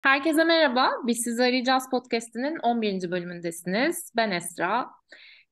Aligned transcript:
Herkese 0.00 0.44
merhaba. 0.44 0.90
Biz 1.06 1.22
Sizi 1.22 1.42
Arayacağız 1.42 1.90
podcast'inin 1.90 2.56
11. 2.56 3.10
bölümündesiniz. 3.10 4.12
Ben 4.16 4.30
Esra. 4.30 4.90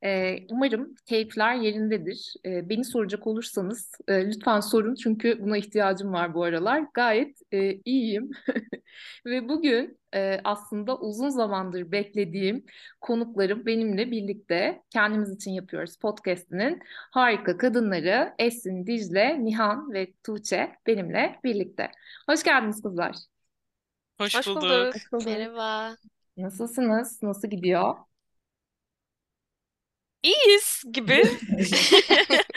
Ee, 0.05 0.37
umarım 0.51 0.95
keyifler 1.07 1.55
yerindedir. 1.55 2.35
Ee, 2.47 2.69
beni 2.69 2.85
soracak 2.85 3.27
olursanız 3.27 3.93
e, 4.09 4.27
lütfen 4.27 4.61
sorun 4.61 4.95
çünkü 4.95 5.43
buna 5.43 5.57
ihtiyacım 5.57 6.13
var 6.13 6.35
bu 6.35 6.45
aralar. 6.45 6.85
Gayet 6.95 7.39
e, 7.53 7.75
iyiyim. 7.85 8.31
Ve 9.27 9.49
bugün 9.49 9.99
e, 10.15 10.41
aslında 10.45 10.99
uzun 10.99 11.29
zamandır 11.29 11.93
beklediğim 11.93 12.65
konuklarım 13.01 13.67
benimle 13.67 14.11
birlikte 14.11 14.83
kendimiz 14.91 15.35
için 15.35 15.51
yapıyoruz 15.51 15.97
podcast'inin 15.97 16.81
harika 17.11 17.57
kadınları 17.59 18.35
Esin, 18.39 18.87
Dicle, 18.87 19.45
Nihan 19.45 19.93
ve 19.93 20.13
Tuğçe 20.25 20.73
benimle 20.87 21.41
birlikte. 21.45 21.91
Hoş 22.29 22.43
geldiniz 22.43 22.83
kızlar. 22.83 23.15
Hoş 24.19 24.35
Hoş 24.35 24.47
bulduk. 24.47 24.63
bulduk. 24.63 24.95
Hoş 24.95 25.13
bulduk. 25.13 25.27
Merhaba. 25.27 25.97
Nasılsınız? 26.37 27.23
Nasıl 27.23 27.49
gidiyor? 27.49 27.97
İyiyiz 30.23 30.83
gibi. 30.93 31.23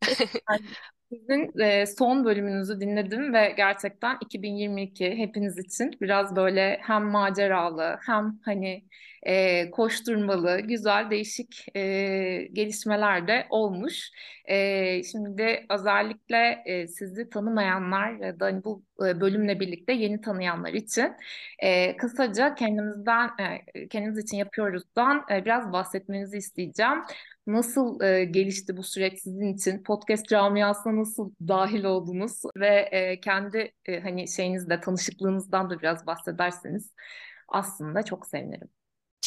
Sizin 1.12 1.58
e, 1.60 1.86
son 1.86 2.24
bölümünüzü 2.24 2.80
dinledim 2.80 3.34
ve 3.34 3.54
gerçekten 3.56 4.16
2022 4.20 5.10
hepiniz 5.16 5.58
için 5.58 5.90
biraz 6.00 6.36
böyle 6.36 6.78
hem 6.82 7.04
maceralı 7.04 7.98
hem 8.06 8.38
hani 8.44 8.84
e, 9.22 9.70
koşturmalı, 9.70 10.60
güzel, 10.60 11.10
değişik 11.10 11.66
e, 11.76 12.48
gelişmeler 12.52 13.28
de 13.28 13.46
olmuş. 13.50 14.10
E, 14.44 15.02
şimdi 15.02 15.66
özellikle 15.70 16.62
e, 16.66 16.88
sizi 16.88 17.30
tanımayanlar 17.30 18.12
ya 18.12 18.40
da 18.40 18.44
hani 18.46 18.64
bu 18.64 18.82
e, 19.06 19.20
bölümle 19.20 19.60
birlikte 19.60 19.92
yeni 19.92 20.20
tanıyanlar 20.20 20.72
için 20.72 21.12
e, 21.58 21.96
kısaca 21.96 22.54
kendimizden, 22.54 23.30
e, 23.74 23.88
kendimiz 23.88 24.18
için 24.18 24.36
yapıyoruzdan 24.36 25.24
e, 25.32 25.44
biraz 25.44 25.72
bahsetmenizi 25.72 26.36
isteyeceğim. 26.36 26.98
Nasıl 27.46 28.00
e, 28.02 28.24
gelişti 28.24 28.76
bu 28.76 28.82
süreç 28.82 29.20
sizin 29.22 29.54
için? 29.54 29.82
Podcast 29.82 30.28
camiasına 30.28 30.92
nasıl 30.98 31.32
dahil 31.48 31.84
oldunuz 31.84 32.42
ve 32.56 32.88
e, 32.92 33.20
kendi 33.20 33.72
e, 33.86 34.00
hani 34.00 34.28
şeyinizde 34.28 34.80
tanışıklığınızdan 34.80 35.70
da 35.70 35.78
biraz 35.80 36.06
bahsederseniz 36.06 36.92
aslında 37.48 38.02
çok 38.02 38.26
sevinirim. 38.26 38.68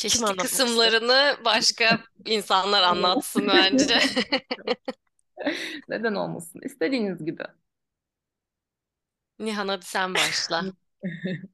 Kim 0.07 0.09
Çeşitli 0.09 0.37
kısımlarını 0.37 1.37
başka 1.45 1.99
insanlar 2.25 2.83
anlatsın 2.83 3.47
bence. 3.47 3.99
Neden 5.89 6.15
olmasın? 6.15 6.61
İstediğiniz 6.63 7.25
gibi. 7.25 7.43
Nihan 9.39 9.67
hadi 9.67 9.85
sen 9.85 10.13
başla. 10.15 10.63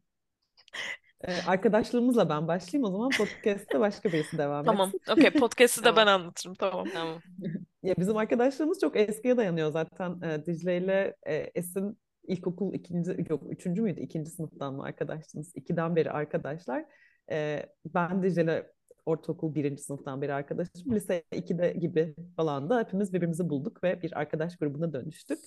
Ee, 1.23 1.33
arkadaşlığımızla 1.47 2.29
ben 2.29 2.47
başlayayım 2.47 2.87
o 2.87 2.91
zaman 2.91 3.09
podcast'te 3.09 3.79
başka 3.79 4.09
birisi 4.09 4.37
devam 4.37 4.65
Tamam. 4.65 4.91
etsin. 4.95 5.11
Okey. 5.11 5.31
Podcast'ı 5.31 5.83
da 5.83 5.95
ben 5.95 6.05
Tamam. 6.05 6.21
anlatırım. 6.21 6.55
Tamam. 6.55 6.87
Tamam. 6.93 7.19
Ya 7.83 7.95
bizim 7.97 8.17
arkadaşlığımız 8.17 8.79
çok 8.79 8.97
eskiye 8.97 9.37
dayanıyor 9.37 9.71
zaten. 9.71 10.21
Ee, 10.21 10.45
Dicle 10.45 10.77
ile 10.77 11.15
e, 11.25 11.35
Esin 11.35 11.97
ilkokul 12.27 12.73
ikinci 12.73 13.25
yok 13.29 13.43
üçüncü 13.49 13.81
müydü? 13.81 14.01
İkinci 14.01 14.31
sınıftan 14.31 14.73
mı 14.73 14.83
arkadaşsınız? 14.83 15.51
İkiden 15.55 15.95
beri 15.95 16.11
arkadaşlar. 16.11 16.85
Ee, 17.31 17.65
ben 17.85 18.23
Dicle 18.23 18.43
ile 18.43 18.71
ortaokul 19.05 19.55
birinci 19.55 19.83
sınıftan 19.83 20.21
beri 20.21 20.33
arkadaşım. 20.33 20.95
Lise 20.95 21.23
2'de 21.31 21.71
gibi 21.71 22.15
falan 22.35 22.69
da 22.69 22.79
hepimiz 22.79 23.13
birbirimizi 23.13 23.49
bulduk 23.49 23.83
ve 23.83 24.01
bir 24.01 24.19
arkadaş 24.19 24.57
grubuna 24.57 24.93
dönüştük. 24.93 25.39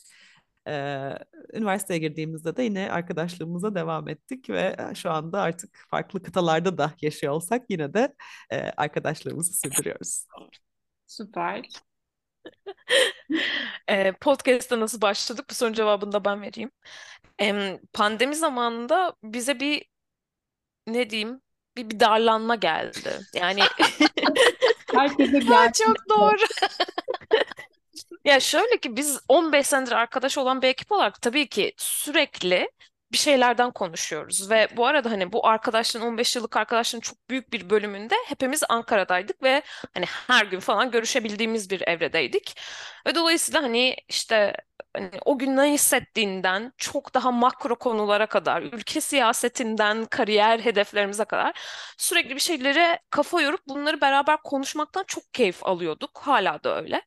Ee, 0.68 1.14
üniversiteye 1.54 2.00
girdiğimizde 2.00 2.56
de 2.56 2.62
yine 2.62 2.92
arkadaşlığımıza 2.92 3.74
devam 3.74 4.08
ettik 4.08 4.50
ve 4.50 4.76
şu 4.94 5.10
anda 5.10 5.40
artık 5.40 5.86
farklı 5.90 6.22
kıtalarda 6.22 6.78
da 6.78 6.94
yaşıyor 7.02 7.32
olsak 7.32 7.62
yine 7.68 7.94
de 7.94 8.14
e, 8.50 8.56
arkadaşlığımızı 8.76 9.52
sürdürüyoruz. 9.52 10.26
Süper. 11.06 11.62
Ee, 13.88 14.12
podcast'a 14.12 14.80
nasıl 14.80 15.00
başladık? 15.00 15.46
Bu 15.50 15.54
sorunun 15.54 15.74
cevabını 15.74 16.12
da 16.12 16.24
ben 16.24 16.42
vereyim. 16.42 16.70
Em, 17.38 17.78
pandemi 17.92 18.34
zamanında 18.34 19.14
bize 19.22 19.60
bir 19.60 19.84
ne 20.86 21.10
diyeyim? 21.10 21.40
Bir, 21.76 21.90
bir 21.90 22.00
darlanma 22.00 22.54
geldi. 22.54 23.20
Yani 23.34 23.60
Herkese 24.94 25.38
geldi. 25.38 25.72
çok 25.72 25.96
doğru. 26.10 26.44
Ya 28.24 28.40
şöyle 28.40 28.78
ki 28.80 28.96
biz 28.96 29.20
15 29.28 29.66
senedir 29.66 29.92
arkadaş 29.92 30.38
olan 30.38 30.62
bir 30.62 30.68
ekip 30.68 30.92
olarak 30.92 31.22
tabii 31.22 31.48
ki 31.48 31.72
sürekli 31.76 32.70
bir 33.12 33.18
şeylerden 33.18 33.70
konuşuyoruz 33.70 34.50
ve 34.50 34.68
bu 34.76 34.86
arada 34.86 35.10
hani 35.10 35.32
bu 35.32 35.46
arkadaşlığın 35.46 36.00
15 36.00 36.36
yıllık 36.36 36.56
arkadaşlığın 36.56 37.00
çok 37.00 37.28
büyük 37.30 37.52
bir 37.52 37.70
bölümünde 37.70 38.14
hepimiz 38.26 38.62
Ankara'daydık 38.68 39.42
ve 39.42 39.62
hani 39.94 40.04
her 40.06 40.46
gün 40.46 40.60
falan 40.60 40.90
görüşebildiğimiz 40.90 41.70
bir 41.70 41.88
evredeydik. 41.88 42.56
Ve 43.06 43.14
dolayısıyla 43.14 43.62
hani 43.62 43.96
işte 44.08 44.54
hani 44.96 45.10
o 45.24 45.38
gün 45.38 45.56
ne 45.56 45.72
hissettiğinden 45.72 46.72
çok 46.78 47.14
daha 47.14 47.30
makro 47.30 47.76
konulara 47.78 48.26
kadar, 48.26 48.62
ülke 48.62 49.00
siyasetinden 49.00 50.04
kariyer 50.04 50.58
hedeflerimize 50.60 51.24
kadar 51.24 51.52
sürekli 51.98 52.34
bir 52.34 52.40
şeylere 52.40 52.98
kafa 53.10 53.40
yorup 53.42 53.60
bunları 53.68 54.00
beraber 54.00 54.36
konuşmaktan 54.44 55.04
çok 55.06 55.34
keyif 55.34 55.66
alıyorduk. 55.66 56.18
Hala 56.22 56.64
da 56.64 56.76
öyle. 56.82 57.02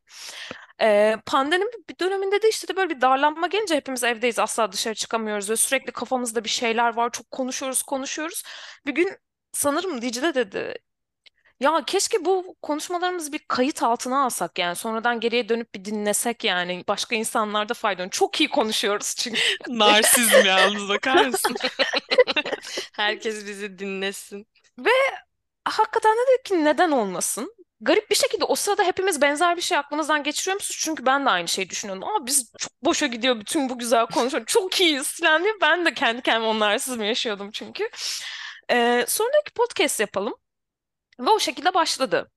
Ee, 0.83 1.17
pandemi 1.25 1.65
bir 1.89 1.99
döneminde 1.99 2.41
de 2.41 2.49
işte 2.49 2.67
de 2.67 2.75
böyle 2.75 2.89
bir 2.95 3.01
darlanma 3.01 3.47
gelince 3.47 3.75
hepimiz 3.75 4.03
evdeyiz 4.03 4.39
asla 4.39 4.71
dışarı 4.71 4.95
çıkamıyoruz 4.95 5.49
ve 5.49 5.55
sürekli 5.55 5.91
kafamızda 5.91 6.43
bir 6.43 6.49
şeyler 6.49 6.95
var 6.95 7.09
çok 7.11 7.31
konuşuyoruz 7.31 7.83
konuşuyoruz. 7.83 8.43
Bir 8.85 8.91
gün 8.95 9.17
sanırım 9.53 10.01
Dicle 10.01 10.35
dedi 10.35 10.75
ya 11.59 11.83
keşke 11.87 12.25
bu 12.25 12.55
konuşmalarımızı 12.61 13.31
bir 13.31 13.39
kayıt 13.47 13.83
altına 13.83 14.25
alsak 14.25 14.59
yani 14.59 14.75
sonradan 14.75 15.19
geriye 15.19 15.49
dönüp 15.49 15.75
bir 15.75 15.85
dinlesek 15.85 16.43
yani 16.43 16.83
başka 16.87 17.15
insanlarda 17.15 17.73
faydalanır. 17.73 18.11
Çok 18.11 18.41
iyi 18.41 18.49
konuşuyoruz 18.49 19.15
çünkü. 19.17 19.39
Narsizm 19.69 20.45
yalnız 20.45 20.89
bakar 20.89 21.25
mısın? 21.25 21.55
Herkes 22.93 23.47
bizi 23.47 23.79
dinlesin. 23.79 24.47
Hakikaten 25.65 26.17
dedik 26.17 26.45
ki 26.45 26.65
neden 26.65 26.91
olmasın? 26.91 27.55
Garip 27.83 28.09
bir 28.09 28.15
şekilde 28.15 28.45
o 28.45 28.55
sırada 28.55 28.83
hepimiz 28.83 29.21
benzer 29.21 29.57
bir 29.57 29.61
şey 29.61 29.77
aklımızdan 29.77 30.23
geçiriyormuşuz. 30.23 30.77
Çünkü 30.79 31.05
ben 31.05 31.25
de 31.25 31.29
aynı 31.29 31.47
şeyi 31.47 31.69
düşünüyordum. 31.69 32.07
Ama 32.09 32.25
biz 32.25 32.51
çok 32.59 32.71
boşa 32.83 33.05
gidiyor 33.07 33.39
bütün 33.39 33.69
bu 33.69 33.79
güzel 33.79 34.05
konuşma. 34.07 34.45
Çok 34.45 34.81
iyiyiz 34.81 35.19
falan 35.19 35.43
diye. 35.43 35.53
Ben 35.61 35.85
de 35.85 35.93
kendi 35.93 36.21
kendime 36.21 36.45
onlarsız 36.47 36.97
mı 36.97 37.05
yaşıyordum 37.05 37.51
çünkü. 37.51 37.89
Ee, 38.71 39.05
sonra 39.07 39.29
dedik 39.33 39.45
ki 39.45 39.53
podcast 39.53 39.99
yapalım. 39.99 40.35
Ve 41.19 41.29
o 41.29 41.39
şekilde 41.39 41.73
başladı. 41.73 42.31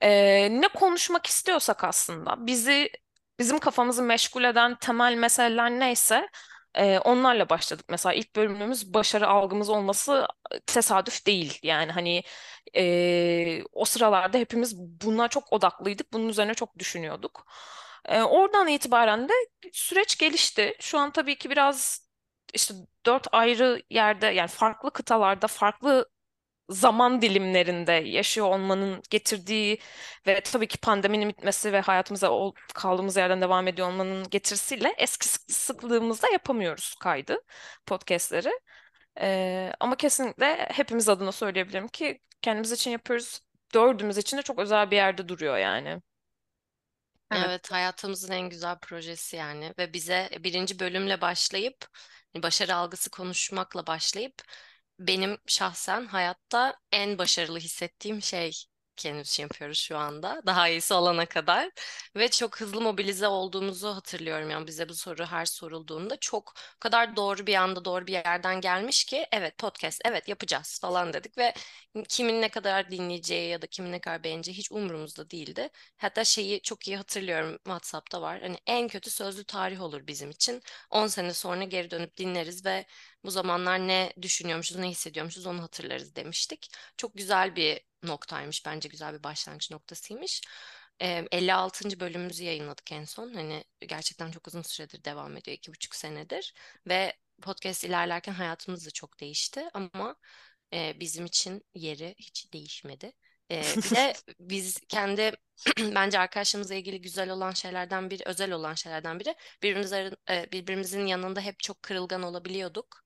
Ee, 0.00 0.48
ne 0.60 0.68
konuşmak 0.68 1.26
istiyorsak 1.26 1.84
aslında 1.84 2.46
bizi 2.46 2.90
bizim 3.38 3.58
kafamızı 3.58 4.02
meşgul 4.02 4.44
eden 4.44 4.76
temel 4.78 5.14
meseleler 5.14 5.70
neyse 5.70 6.28
e, 6.74 6.98
onlarla 6.98 7.48
başladık. 7.48 7.86
Mesela 7.88 8.12
ilk 8.12 8.36
bölümümüz 8.36 8.94
başarı 8.94 9.28
algımız 9.28 9.68
olması 9.70 10.26
tesadüf 10.66 11.26
değil. 11.26 11.58
Yani 11.62 11.92
hani 11.92 12.22
e, 12.76 13.62
o 13.72 13.84
sıralarda 13.84 14.38
hepimiz 14.38 14.76
buna 14.78 15.28
çok 15.28 15.52
odaklıydık. 15.52 16.12
Bunun 16.12 16.28
üzerine 16.28 16.54
çok 16.54 16.78
düşünüyorduk. 16.78 17.46
E, 18.04 18.22
oradan 18.22 18.68
itibaren 18.68 19.28
de 19.28 19.32
süreç 19.72 20.18
gelişti. 20.18 20.74
Şu 20.80 20.98
an 20.98 21.12
tabii 21.12 21.38
ki 21.38 21.50
biraz 21.50 22.08
işte 22.54 22.74
dört 23.06 23.26
ayrı 23.32 23.82
yerde 23.90 24.26
yani 24.26 24.48
farklı 24.48 24.90
kıtalarda 24.92 25.46
farklı 25.46 26.10
zaman 26.70 27.22
dilimlerinde 27.22 27.92
yaşıyor 27.92 28.46
olmanın 28.46 29.02
getirdiği 29.10 29.78
ve 30.26 30.40
tabii 30.42 30.68
ki 30.68 30.78
pandeminin 30.78 31.28
bitmesi 31.28 31.72
ve 31.72 31.80
hayatımıza 31.80 32.30
kaldığımız 32.74 33.16
yerden 33.16 33.40
devam 33.40 33.68
ediyor 33.68 33.88
olmanın 33.88 34.30
getirisiyle 34.30 34.94
eski 34.98 35.28
sık- 35.28 35.52
sıklığımızda 35.52 36.28
yapamıyoruz 36.32 36.94
kaydı 37.00 37.38
podcastleri. 37.86 38.50
Ee, 39.20 39.72
ama 39.80 39.96
kesinlikle 39.96 40.68
hepimiz 40.72 41.08
adına 41.08 41.32
söyleyebilirim 41.32 41.88
ki 41.88 42.20
kendimiz 42.42 42.72
için 42.72 42.90
yapıyoruz. 42.90 43.40
Dördümüz 43.74 44.18
için 44.18 44.36
de 44.38 44.42
çok 44.42 44.58
özel 44.58 44.90
bir 44.90 44.96
yerde 44.96 45.28
duruyor 45.28 45.58
yani. 45.58 46.00
Evet. 47.32 47.46
Evet, 47.46 47.72
hayatımızın 47.72 48.32
en 48.32 48.48
güzel 48.48 48.78
projesi 48.78 49.36
yani 49.36 49.74
ve 49.78 49.92
bize 49.92 50.30
birinci 50.40 50.78
bölümle 50.78 51.20
başlayıp 51.20 51.76
hani 52.32 52.42
başarı 52.42 52.74
algısı 52.74 53.10
konuşmakla 53.10 53.86
başlayıp 53.86 54.34
benim 55.00 55.38
şahsen 55.46 56.06
hayatta 56.06 56.76
en 56.92 57.18
başarılı 57.18 57.58
hissettiğim 57.58 58.22
şey 58.22 58.52
şey 59.24 59.42
yapıyoruz 59.42 59.78
şu 59.78 59.96
anda. 59.98 60.42
Daha 60.46 60.68
iyisi 60.68 60.94
olana 60.94 61.26
kadar. 61.26 61.70
Ve 62.16 62.28
çok 62.30 62.60
hızlı 62.60 62.80
mobilize 62.80 63.28
olduğumuzu 63.28 63.88
hatırlıyorum. 63.88 64.50
Yani 64.50 64.66
bize 64.66 64.88
bu 64.88 64.94
soru 64.94 65.24
her 65.26 65.44
sorulduğunda 65.46 66.16
çok 66.20 66.54
kadar 66.80 67.16
doğru 67.16 67.46
bir 67.46 67.54
anda 67.54 67.84
doğru 67.84 68.06
bir 68.06 68.12
yerden 68.12 68.60
gelmiş 68.60 69.04
ki 69.04 69.26
evet 69.32 69.58
podcast 69.58 70.00
evet 70.04 70.28
yapacağız 70.28 70.78
falan 70.82 71.12
dedik 71.12 71.38
ve 71.38 71.54
kimin 72.08 72.42
ne 72.42 72.48
kadar 72.48 72.90
dinleyeceği 72.90 73.50
ya 73.50 73.62
da 73.62 73.66
kimin 73.66 73.92
ne 73.92 74.00
kadar 74.00 74.24
beğeneceği 74.24 74.56
hiç 74.58 74.72
umurumuzda 74.72 75.30
değildi. 75.30 75.68
Hatta 75.96 76.24
şeyi 76.24 76.62
çok 76.62 76.88
iyi 76.88 76.96
hatırlıyorum 76.96 77.56
WhatsApp'ta 77.56 78.22
var. 78.22 78.40
Hani 78.40 78.56
en 78.66 78.88
kötü 78.88 79.10
sözlü 79.10 79.44
tarih 79.44 79.80
olur 79.82 80.06
bizim 80.06 80.30
için. 80.30 80.62
10 80.90 81.06
sene 81.06 81.34
sonra 81.34 81.64
geri 81.64 81.90
dönüp 81.90 82.16
dinleriz 82.16 82.64
ve 82.66 82.86
bu 83.24 83.30
zamanlar 83.30 83.78
ne 83.88 84.12
düşünüyormuşuz, 84.22 84.76
ne 84.76 84.88
hissediyormuşuz 84.88 85.46
onu 85.46 85.62
hatırlarız 85.62 86.16
demiştik. 86.16 86.70
Çok 86.96 87.14
güzel 87.16 87.56
bir 87.56 87.80
noktaymış 88.02 88.66
bence 88.66 88.88
güzel 88.88 89.14
bir 89.14 89.22
başlangıç 89.22 89.70
noktasıymış. 89.70 90.42
56. 91.00 92.00
bölümümüzü 92.00 92.44
yayınladık 92.44 92.92
en 92.92 93.04
son. 93.04 93.34
Hani 93.34 93.64
gerçekten 93.80 94.30
çok 94.30 94.48
uzun 94.48 94.62
süredir 94.62 95.04
devam 95.04 95.36
ediyor. 95.36 95.56
iki 95.56 95.72
buçuk 95.72 95.94
senedir. 95.94 96.54
Ve 96.88 97.16
podcast 97.42 97.84
ilerlerken 97.84 98.32
hayatımız 98.32 98.86
da 98.86 98.90
çok 98.90 99.20
değişti. 99.20 99.68
Ama 99.74 100.16
bizim 100.72 101.26
için 101.26 101.64
yeri 101.74 102.14
hiç 102.18 102.52
değişmedi. 102.52 103.12
bir 103.50 103.90
de 103.90 104.14
biz 104.40 104.80
kendi 104.88 105.32
bence 105.78 106.18
arkadaşlarımızla 106.18 106.74
ilgili 106.74 107.00
güzel 107.00 107.30
olan 107.30 107.50
şeylerden 107.50 108.10
biri, 108.10 108.22
özel 108.26 108.52
olan 108.52 108.74
şeylerden 108.74 109.20
biri 109.20 109.34
birbirimiz, 109.62 109.92
birbirimizin 110.52 111.06
yanında 111.06 111.40
hep 111.40 111.60
çok 111.60 111.82
kırılgan 111.82 112.22
olabiliyorduk 112.22 113.04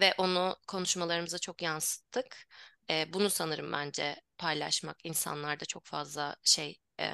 ve 0.00 0.14
onu 0.18 0.56
konuşmalarımıza 0.68 1.38
çok 1.38 1.62
yansıttık. 1.62 2.46
E, 2.90 3.12
bunu 3.12 3.30
sanırım 3.30 3.72
bence 3.72 4.16
paylaşmak 4.38 4.96
insanlarda 5.04 5.64
çok 5.64 5.86
fazla 5.86 6.36
şey 6.44 6.78
e, 7.00 7.12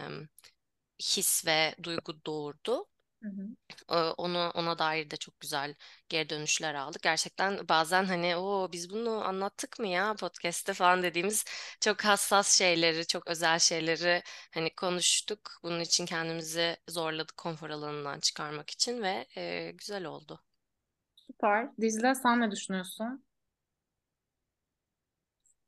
his 1.02 1.46
ve 1.46 1.74
duygu 1.82 2.24
doğurdu. 2.26 2.86
Hı 3.22 3.28
hı. 3.28 3.46
Onu 4.18 4.50
ona 4.54 4.78
dair 4.78 5.10
de 5.10 5.16
çok 5.16 5.40
güzel 5.40 5.74
geri 6.08 6.28
dönüşler 6.28 6.74
aldık. 6.74 7.02
Gerçekten 7.02 7.68
bazen 7.68 8.04
hani 8.04 8.36
o 8.36 8.68
biz 8.72 8.90
bunu 8.90 9.24
anlattık 9.24 9.78
mı 9.80 9.86
ya 9.88 10.14
podcast'te 10.14 10.74
falan 10.74 11.02
dediğimiz 11.02 11.44
çok 11.80 12.04
hassas 12.04 12.58
şeyleri, 12.58 13.06
çok 13.06 13.26
özel 13.26 13.58
şeyleri 13.58 14.22
hani 14.54 14.74
konuştuk. 14.74 15.50
Bunun 15.62 15.80
için 15.80 16.06
kendimizi 16.06 16.76
zorladık 16.88 17.36
konfor 17.36 17.70
alanından 17.70 18.20
çıkarmak 18.20 18.70
için 18.70 19.02
ve 19.02 19.26
e, 19.36 19.70
güzel 19.74 20.04
oldu. 20.04 20.40
Süper. 21.32 21.68
Dicle 21.80 22.14
sen 22.14 22.40
ne 22.40 22.50
düşünüyorsun? 22.50 23.24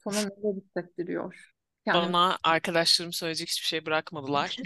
Sana 0.05 0.17
neler 0.17 0.57
hissettiriyor? 0.57 1.51
Kendimi... 1.85 2.13
Bana 2.13 2.39
arkadaşlarım 2.43 3.13
söyleyecek 3.13 3.49
hiçbir 3.49 3.67
şey 3.67 3.87
bırakmadılar. 3.87 4.57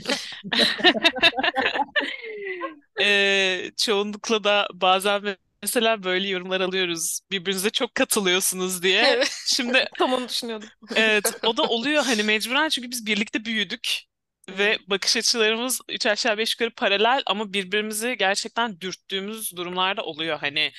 ee, 3.00 3.70
çoğunlukla 3.76 4.44
da 4.44 4.68
bazen 4.74 5.36
mesela 5.62 6.02
böyle 6.02 6.28
yorumlar 6.28 6.60
alıyoruz. 6.60 7.20
Birbirinize 7.30 7.70
çok 7.70 7.94
katılıyorsunuz 7.94 8.82
diye. 8.82 9.22
Şimdi 9.46 9.84
tam 9.98 10.12
onu 10.12 10.28
düşünüyordum. 10.28 10.68
evet, 10.96 11.32
o 11.44 11.56
da 11.56 11.62
oluyor 11.62 12.04
hani 12.04 12.22
mecburen 12.22 12.68
çünkü 12.68 12.90
biz 12.90 13.06
birlikte 13.06 13.44
büyüdük 13.44 14.07
ve 14.48 14.78
bakış 14.86 15.16
açılarımız 15.16 15.80
üç 15.88 16.06
aşağı 16.06 16.38
beş 16.38 16.54
yukarı 16.54 16.74
paralel 16.74 17.22
ama 17.26 17.52
birbirimizi 17.52 18.16
gerçekten 18.18 18.80
dürttüğümüz 18.80 19.56
durumlarda 19.56 20.02
oluyor. 20.02 20.38
Hani 20.38 20.72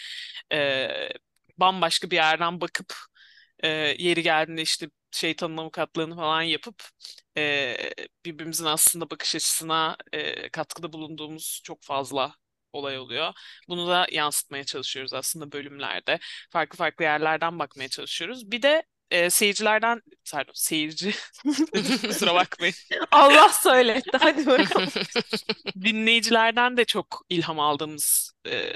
e, 0.54 0.90
bambaşka 1.58 2.12
bir 2.12 2.16
yerden 2.16 2.62
bakıp 2.62 2.94
e, 3.64 3.68
yeri 4.00 4.24
geldiğinde 4.24 4.62
işte 4.62 4.90
şeytanın 5.12 5.58
avukatlığını 5.58 6.16
falan 6.16 6.42
yapıp 6.42 6.84
e, 7.38 7.78
birbirimizin 8.26 8.66
aslında 8.66 9.10
bakış 9.10 9.36
açısına 9.36 9.98
e, 10.14 10.50
katkıda 10.50 10.94
bulunduğumuz 10.94 11.62
çok 11.64 11.84
fazla 11.84 12.36
olay 12.74 13.00
oluyor. 13.00 13.34
Bunu 13.70 13.88
da 13.88 14.08
yansıtmaya 14.12 14.64
çalışıyoruz 14.64 15.14
aslında 15.14 15.52
bölümlerde. 15.52 16.20
Farklı 16.52 16.78
farklı 16.78 17.04
yerlerden 17.06 17.60
bakmaya 17.60 17.90
çalışıyoruz. 17.90 18.52
Bir 18.52 18.62
de 18.62 18.84
e, 19.12 19.30
seyircilerden 19.30 20.02
pardon 20.32 20.54
seyirci 20.56 21.14
kusura 22.08 22.36
bakmayın. 22.36 22.76
Allah 23.12 23.50
söyletti 23.50 24.18
hadi 24.20 24.46
bakalım. 24.46 24.90
Dinleyicilerden 25.82 26.78
de 26.78 26.86
çok 26.86 27.26
ilham 27.30 27.60
aldığımız 27.60 28.34
e, 28.48 28.74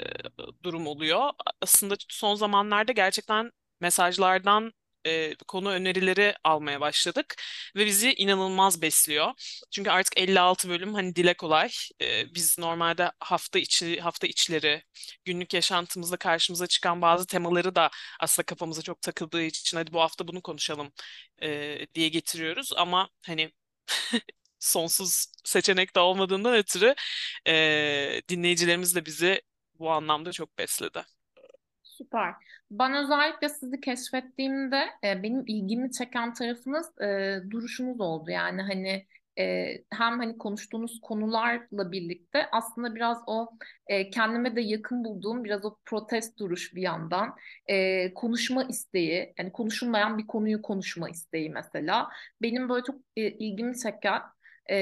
durum 0.62 0.86
oluyor. 0.86 1.30
Aslında 1.60 1.94
son 2.08 2.34
zamanlarda 2.34 2.92
gerçekten 2.92 3.50
mesajlardan 3.80 4.72
e, 5.06 5.34
konu 5.48 5.70
önerileri 5.70 6.34
almaya 6.44 6.80
başladık 6.80 7.36
ve 7.76 7.86
bizi 7.86 8.12
inanılmaz 8.14 8.82
besliyor. 8.82 9.30
Çünkü 9.70 9.90
artık 9.90 10.18
56 10.18 10.68
bölüm 10.68 10.94
hani 10.94 11.16
dile 11.16 11.34
kolay. 11.34 11.70
E, 12.02 12.34
biz 12.34 12.58
normalde 12.58 13.12
hafta 13.20 13.58
içi 13.58 14.00
hafta 14.00 14.26
içleri 14.26 14.82
günlük 15.24 15.54
yaşantımızda 15.54 16.16
karşımıza 16.16 16.66
çıkan 16.66 17.02
bazı 17.02 17.26
temaları 17.26 17.74
da 17.74 17.90
aslında 18.20 18.46
kafamıza 18.46 18.82
çok 18.82 19.02
takıldığı 19.02 19.42
için 19.42 19.76
hadi 19.78 19.92
bu 19.92 20.00
hafta 20.00 20.28
bunu 20.28 20.42
konuşalım 20.42 20.92
e, 21.42 21.86
diye 21.94 22.08
getiriyoruz 22.08 22.72
ama 22.76 23.08
hani 23.26 23.52
sonsuz 24.58 25.26
seçenek 25.44 25.96
de 25.96 26.00
olmadığından 26.00 26.54
ötürü 26.54 26.94
e, 27.46 28.22
dinleyicilerimiz 28.28 28.94
de 28.94 29.06
bizi 29.06 29.42
bu 29.78 29.90
anlamda 29.92 30.32
çok 30.32 30.58
besledi. 30.58 31.04
Süper. 31.96 32.34
Ben 32.70 32.94
özellikle 32.94 33.48
sizi 33.48 33.80
keşfettiğimde 33.80 34.76
e, 35.04 35.22
benim 35.22 35.44
ilgimi 35.46 35.92
çeken 35.92 36.34
tarafınız 36.34 36.98
e, 37.00 37.38
duruşunuz 37.50 38.00
oldu. 38.00 38.30
Yani 38.30 38.62
hani 38.62 39.06
e, 39.38 39.66
hem 39.90 40.18
hani 40.18 40.38
konuştuğunuz 40.38 41.00
konularla 41.02 41.92
birlikte 41.92 42.46
aslında 42.52 42.94
biraz 42.94 43.18
o 43.26 43.50
e, 43.86 44.10
kendime 44.10 44.56
de 44.56 44.60
yakın 44.60 45.04
bulduğum 45.04 45.44
biraz 45.44 45.64
o 45.64 45.76
protest 45.84 46.38
duruş 46.38 46.74
bir 46.74 46.82
yandan 46.82 47.34
e, 47.66 48.14
konuşma 48.14 48.64
isteği 48.64 49.34
yani 49.38 49.52
konuşulmayan 49.52 50.18
bir 50.18 50.26
konuyu 50.26 50.62
konuşma 50.62 51.10
isteği 51.10 51.50
mesela 51.50 52.08
benim 52.42 52.68
böyle 52.68 52.84
çok 52.84 52.96
e, 53.16 53.22
ilgimi 53.30 53.78
çeken 53.78 54.22
e, 54.70 54.76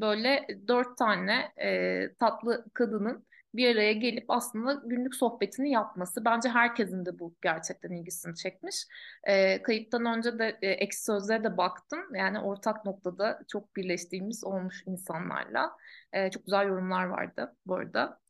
böyle 0.00 0.46
dört 0.68 0.98
tane 0.98 1.52
e, 1.62 2.14
tatlı 2.18 2.64
kadının 2.74 3.26
bir 3.54 3.74
araya 3.74 3.92
gelip 3.92 4.24
aslında 4.28 4.82
günlük 4.84 5.14
sohbetini 5.14 5.70
yapması. 5.70 6.24
Bence 6.24 6.48
herkesin 6.48 7.06
de 7.06 7.18
bu 7.18 7.34
gerçekten 7.42 7.90
ilgisini 7.90 8.36
çekmiş. 8.36 8.86
E, 9.24 9.62
kayıttan 9.62 10.06
önce 10.06 10.38
de 10.38 10.58
e, 10.62 10.68
eksi 10.68 11.04
sözlere 11.04 11.44
de 11.44 11.56
baktım. 11.56 12.00
Yani 12.14 12.40
ortak 12.40 12.84
noktada 12.84 13.40
çok 13.48 13.76
birleştiğimiz 13.76 14.44
olmuş 14.44 14.82
insanlarla. 14.86 15.70
E, 16.12 16.30
çok 16.30 16.44
güzel 16.44 16.66
yorumlar 16.68 17.04
vardı 17.04 17.56
bu 17.66 17.74
arada. 17.74 18.20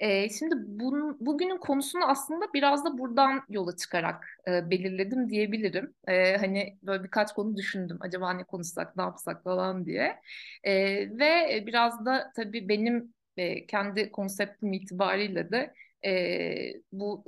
E, 0.00 0.28
şimdi 0.28 0.54
bunun, 0.66 1.16
bugünün 1.20 1.58
konusunu 1.58 2.04
aslında 2.04 2.44
biraz 2.54 2.84
da 2.84 2.98
buradan 2.98 3.42
yola 3.48 3.76
çıkarak 3.76 4.26
e, 4.48 4.70
belirledim 4.70 5.30
diyebilirim. 5.30 5.94
E, 6.08 6.36
hani 6.36 6.78
böyle 6.82 7.04
birkaç 7.04 7.32
konu 7.32 7.56
düşündüm. 7.56 7.98
Acaba 8.00 8.32
ne 8.32 8.44
konuşsak, 8.44 8.96
ne 8.96 9.02
yapsak 9.02 9.44
falan 9.44 9.86
diye. 9.86 10.20
E, 10.64 10.72
ve 11.18 11.64
biraz 11.66 12.06
da 12.06 12.32
tabii 12.36 12.68
benim 12.68 13.14
e, 13.36 13.66
kendi 13.66 14.12
konseptim 14.12 14.72
itibariyle 14.72 15.50
de 15.50 15.74
e, 16.06 16.82
bu 16.92 17.24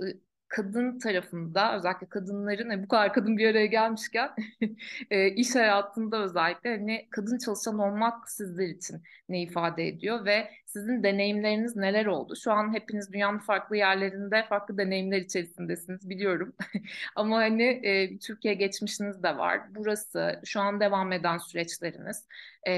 kadın 0.49 0.99
tarafında 0.99 1.77
özellikle 1.77 2.09
kadınların 2.09 2.71
hani 2.71 2.83
bu 2.83 2.89
kadar 2.89 3.13
kadın 3.13 3.37
bir 3.37 3.49
araya 3.49 3.67
gelmişken 3.67 4.31
e, 5.11 5.29
iş 5.31 5.55
hayatında 5.55 6.25
özellikle 6.25 6.71
hani 6.71 7.09
kadın 7.11 7.39
çalışan 7.39 7.79
olmak 7.79 8.31
sizler 8.31 8.69
için 8.69 9.03
ne 9.29 9.43
ifade 9.43 9.89
ediyor? 9.89 10.25
Ve 10.25 10.51
sizin 10.67 11.03
deneyimleriniz 11.03 11.77
neler 11.77 12.07
oldu? 12.07 12.35
Şu 12.37 12.53
an 12.53 12.75
hepiniz 12.75 13.13
dünyanın 13.13 13.39
farklı 13.39 13.77
yerlerinde 13.77 14.45
farklı 14.49 14.79
deneyimler 14.79 15.21
içerisindesiniz 15.21 16.11
biliyorum. 16.11 16.55
Ama 17.17 17.37
hani 17.37 17.63
e, 17.63 18.19
Türkiye 18.19 18.55
geçmişiniz 18.55 19.23
de 19.23 19.39
var. 19.39 19.61
Burası 19.75 20.41
şu 20.45 20.61
an 20.61 20.81
devam 20.81 21.13
eden 21.13 21.39
süreçleriniz. 21.39 22.27
E, 22.67 22.73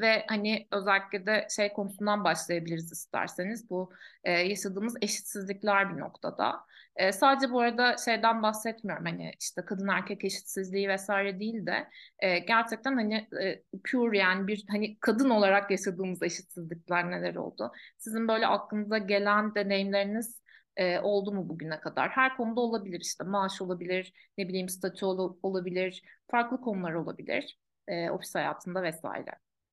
ve 0.00 0.24
hani 0.28 0.66
özellikle 0.72 1.26
de 1.26 1.46
şey 1.56 1.72
konusundan 1.72 2.24
başlayabiliriz 2.24 2.92
isterseniz. 2.92 3.70
Bu 3.70 3.92
e, 4.24 4.32
yaşadığımız 4.32 4.96
eşitsizlikler 5.02 5.94
bir 5.94 6.00
noktada. 6.00 6.70
E, 6.96 7.12
sadece 7.12 7.52
bu 7.52 7.60
arada 7.60 7.96
şeyden 7.96 8.42
bahsetmiyorum 8.42 9.04
hani 9.04 9.32
işte 9.40 9.62
kadın 9.64 9.88
erkek 9.88 10.24
eşitsizliği 10.24 10.88
vesaire 10.88 11.40
değil 11.40 11.66
de 11.66 11.88
e, 12.18 12.38
gerçekten 12.38 12.94
hani 12.94 13.14
e, 13.42 13.62
pure 13.90 14.18
yani 14.18 14.46
bir 14.46 14.64
hani 14.68 14.98
kadın 15.00 15.30
olarak 15.30 15.70
yaşadığımız 15.70 16.22
eşitsizlikler 16.22 17.04
neler 17.22 17.34
oldu? 17.34 17.72
Sizin 17.98 18.28
böyle 18.28 18.46
aklınıza 18.46 18.98
gelen 18.98 19.54
deneyimleriniz 19.54 20.40
e, 20.76 20.98
oldu 21.00 21.32
mu 21.32 21.48
bugüne 21.48 21.80
kadar? 21.80 22.08
Her 22.10 22.36
konuda 22.36 22.60
olabilir 22.60 23.00
işte 23.00 23.24
maaş 23.24 23.62
olabilir, 23.62 24.12
ne 24.38 24.48
bileyim 24.48 24.68
statü 24.68 25.06
ol- 25.06 25.36
olabilir, 25.42 26.02
farklı 26.30 26.60
konular 26.60 26.92
olabilir 26.92 27.58
e, 27.88 28.10
ofis 28.10 28.34
hayatında 28.34 28.82
vesaire. 28.82 29.30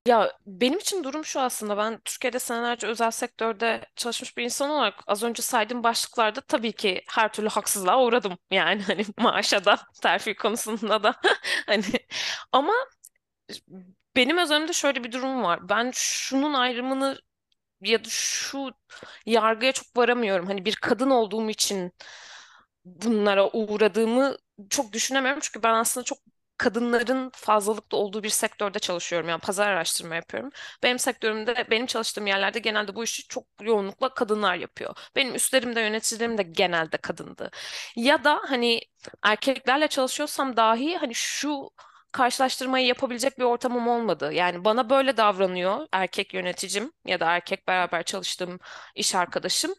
Ya 0.07 0.31
benim 0.45 0.79
için 0.79 1.03
durum 1.03 1.25
şu 1.25 1.39
aslında 1.39 1.77
ben 1.77 1.99
Türkiye'de 2.05 2.39
senelerce 2.39 2.87
özel 2.87 3.11
sektörde 3.11 3.85
çalışmış 3.95 4.37
bir 4.37 4.43
insan 4.43 4.69
olarak 4.69 4.95
az 5.07 5.23
önce 5.23 5.41
saydığım 5.41 5.83
başlıklarda 5.83 6.41
tabii 6.41 6.71
ki 6.71 7.01
her 7.09 7.33
türlü 7.33 7.49
haksızlığa 7.49 8.03
uğradım. 8.03 8.37
Yani 8.51 8.81
hani 8.81 9.05
maaşa 9.19 9.65
da 9.65 9.79
terfi 10.01 10.35
konusunda 10.35 11.03
da 11.03 11.15
hani 11.65 11.83
ama 12.51 12.73
benim 14.15 14.37
özelimde 14.37 14.73
şöyle 14.73 15.03
bir 15.03 15.11
durum 15.11 15.43
var. 15.43 15.69
Ben 15.69 15.91
şunun 15.93 16.53
ayrımını 16.53 17.19
ya 17.81 18.03
da 18.05 18.09
şu 18.09 18.71
yargıya 19.25 19.71
çok 19.71 19.97
varamıyorum. 19.97 20.45
Hani 20.47 20.65
bir 20.65 20.75
kadın 20.75 21.09
olduğum 21.09 21.49
için 21.49 21.91
bunlara 22.85 23.49
uğradığımı 23.51 24.37
çok 24.69 24.93
düşünemiyorum. 24.93 25.39
Çünkü 25.43 25.63
ben 25.63 25.73
aslında 25.73 26.03
çok 26.03 26.17
kadınların 26.57 27.29
fazlalıkta 27.35 27.97
olduğu 27.97 28.23
bir 28.23 28.29
sektörde 28.29 28.79
çalışıyorum. 28.79 29.29
Yani 29.29 29.39
pazar 29.41 29.67
araştırma 29.67 30.15
yapıyorum. 30.15 30.49
Benim 30.83 30.99
sektörümde, 30.99 31.67
benim 31.71 31.85
çalıştığım 31.85 32.27
yerlerde 32.27 32.59
genelde 32.59 32.95
bu 32.95 33.03
işi 33.03 33.27
çok 33.27 33.45
yoğunlukla 33.61 34.13
kadınlar 34.13 34.55
yapıyor. 34.55 34.95
Benim 35.15 35.35
üstlerim 35.35 35.75
de 35.75 35.81
yöneticilerim 35.81 36.37
de 36.37 36.43
genelde 36.43 36.97
kadındı. 36.97 37.51
Ya 37.95 38.23
da 38.23 38.41
hani 38.47 38.81
erkeklerle 39.23 39.87
çalışıyorsam 39.87 40.57
dahi 40.57 40.97
hani 40.97 41.15
şu 41.15 41.69
karşılaştırmayı 42.17 42.85
yapabilecek 42.87 43.39
bir 43.39 43.43
ortamım 43.43 43.87
olmadı. 43.87 44.33
Yani 44.33 44.65
bana 44.65 44.89
böyle 44.89 45.17
davranıyor 45.17 45.87
erkek 45.91 46.33
yöneticim 46.33 46.91
ya 47.05 47.19
da 47.19 47.25
erkek 47.31 47.67
beraber 47.67 48.03
çalıştığım 48.03 48.59
iş 48.95 49.15
arkadaşım. 49.15 49.73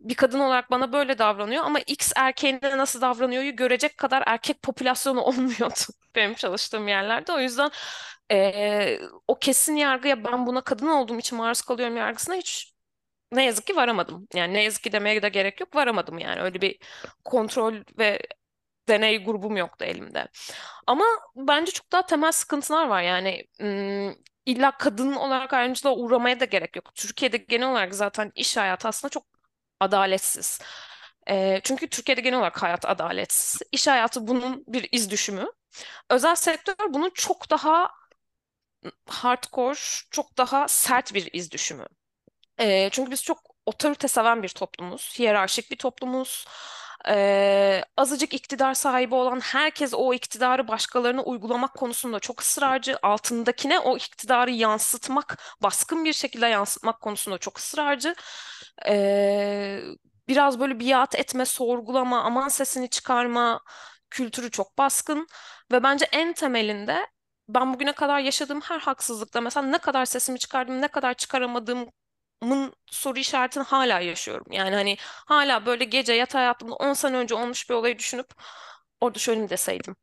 Bir 0.00 0.14
kadın 0.14 0.40
olarak 0.40 0.70
bana 0.70 0.92
böyle 0.92 1.18
davranıyor 1.18 1.64
ama 1.64 1.78
X 1.80 2.12
erkeğine 2.16 2.78
nasıl 2.78 3.00
davranıyoryu 3.00 3.56
görecek 3.56 3.98
kadar 3.98 4.22
erkek 4.26 4.62
popülasyonu 4.62 5.20
olmuyordu 5.22 5.74
benim 6.14 6.34
çalıştığım 6.34 6.88
yerlerde. 6.88 7.32
O 7.32 7.40
yüzden 7.40 7.70
eee, 8.30 9.00
o 9.28 9.38
kesin 9.38 9.76
yargıya 9.76 10.24
ben 10.24 10.46
buna 10.46 10.60
kadın 10.60 10.86
olduğum 10.88 11.18
için 11.18 11.38
maruz 11.38 11.62
kalıyorum 11.62 11.96
yargısına 11.96 12.34
hiç 12.34 12.72
ne 13.32 13.44
yazık 13.44 13.66
ki 13.66 13.76
varamadım. 13.76 14.28
Yani 14.34 14.54
ne 14.54 14.62
yazık 14.64 14.82
ki 14.82 14.92
demeye 14.92 15.22
de 15.22 15.28
gerek 15.28 15.60
yok 15.60 15.76
varamadım 15.76 16.18
yani 16.18 16.42
öyle 16.42 16.60
bir 16.60 16.78
kontrol 17.24 17.74
ve 17.98 18.20
deney 18.88 19.24
grubum 19.24 19.56
yoktu 19.56 19.84
elimde. 19.84 20.28
Ama 20.86 21.04
bence 21.36 21.72
çok 21.72 21.92
daha 21.92 22.06
temel 22.06 22.32
sıkıntılar 22.32 22.86
var 22.88 23.02
yani 23.02 23.44
illa 24.46 24.70
kadın 24.78 25.12
olarak 25.12 25.52
ayrımcılığa 25.52 25.94
uğramaya 25.96 26.40
da 26.40 26.44
gerek 26.44 26.76
yok. 26.76 26.94
Türkiye'de 26.94 27.36
genel 27.36 27.70
olarak 27.70 27.94
zaten 27.94 28.32
iş 28.34 28.56
hayatı 28.56 28.88
aslında 28.88 29.10
çok 29.10 29.26
adaletsiz. 29.80 30.60
Ee, 31.30 31.60
çünkü 31.64 31.88
Türkiye'de 31.88 32.20
genel 32.20 32.38
olarak 32.38 32.62
hayat 32.62 32.84
adaletsiz. 32.86 33.60
İş 33.72 33.86
hayatı 33.86 34.26
bunun 34.28 34.64
bir 34.66 34.88
iz 34.92 35.10
düşümü. 35.10 35.46
Özel 36.10 36.34
sektör 36.34 36.74
bunun 36.94 37.10
çok 37.14 37.50
daha 37.50 37.90
hardcore, 39.08 39.78
çok 40.10 40.38
daha 40.38 40.68
sert 40.68 41.14
bir 41.14 41.30
iz 41.32 41.50
düşümü. 41.52 41.86
Ee, 42.60 42.88
çünkü 42.92 43.10
biz 43.10 43.24
çok 43.24 43.38
otorite 43.66 44.08
seven 44.08 44.42
bir 44.42 44.48
toplumuz, 44.48 45.18
hiyerarşik 45.18 45.70
bir 45.70 45.76
toplumuz. 45.76 46.46
Ee, 47.08 47.82
azıcık 47.96 48.34
iktidar 48.34 48.74
sahibi 48.74 49.14
olan 49.14 49.40
herkes 49.40 49.94
o 49.94 50.14
iktidarı 50.14 50.68
başkalarına 50.68 51.22
uygulamak 51.22 51.74
konusunda 51.74 52.18
çok 52.20 52.40
ısrarcı. 52.40 52.98
Altındakine 53.02 53.78
o 53.78 53.96
iktidarı 53.96 54.50
yansıtmak, 54.50 55.38
baskın 55.62 56.04
bir 56.04 56.12
şekilde 56.12 56.46
yansıtmak 56.46 57.00
konusunda 57.00 57.38
çok 57.38 57.58
ısrarcı. 57.58 58.14
Ee, 58.86 59.80
biraz 60.28 60.60
böyle 60.60 60.80
biat 60.80 61.14
etme, 61.14 61.44
sorgulama, 61.44 62.22
aman 62.22 62.48
sesini 62.48 62.88
çıkarma 62.90 63.60
kültürü 64.10 64.50
çok 64.50 64.78
baskın. 64.78 65.26
Ve 65.72 65.82
bence 65.82 66.04
en 66.12 66.32
temelinde 66.32 67.06
ben 67.48 67.74
bugüne 67.74 67.92
kadar 67.92 68.18
yaşadığım 68.20 68.60
her 68.60 68.78
haksızlıkta 68.80 69.40
mesela 69.40 69.66
ne 69.66 69.78
kadar 69.78 70.04
sesimi 70.04 70.38
çıkardım, 70.38 70.80
ne 70.80 70.88
kadar 70.88 71.14
çıkaramadığım 71.14 71.86
mın 72.42 72.74
soru 72.86 73.18
işaretini 73.18 73.62
hala 73.64 74.00
yaşıyorum. 74.00 74.46
Yani 74.52 74.74
hani 74.74 74.96
hala 75.26 75.66
böyle 75.66 75.84
gece 75.84 76.12
yatağa 76.12 76.40
yattığımda 76.42 76.74
10 76.74 76.92
sene 76.92 77.16
önce 77.16 77.34
olmuş 77.34 77.70
bir 77.70 77.74
olayı 77.74 77.98
düşünüp 77.98 78.26
orada 79.00 79.18
şöyle 79.18 79.40
mi 79.42 79.50
deseydim? 79.50 79.96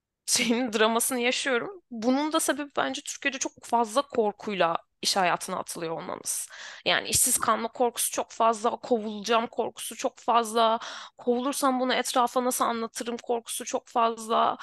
Şeyin 0.26 0.72
dramasını 0.72 1.18
yaşıyorum. 1.20 1.82
Bunun 1.90 2.32
da 2.32 2.40
sebebi 2.40 2.70
bence 2.76 3.02
Türkiye'de 3.02 3.38
çok 3.38 3.52
fazla 3.64 4.02
korkuyla 4.02 4.76
iş 5.02 5.16
hayatına 5.16 5.56
atılıyor 5.58 5.92
olmamız. 5.96 6.48
Yani 6.84 7.08
işsiz 7.08 7.38
kalma 7.38 7.68
korkusu 7.68 8.10
çok 8.12 8.30
fazla, 8.30 8.70
kovulacağım 8.76 9.46
korkusu 9.46 9.96
çok 9.96 10.18
fazla, 10.18 10.78
kovulursam 11.18 11.80
bunu 11.80 11.94
etrafa 11.94 12.44
nasıl 12.44 12.64
anlatırım 12.64 13.16
korkusu 13.16 13.64
çok 13.64 13.88
fazla. 13.88 14.56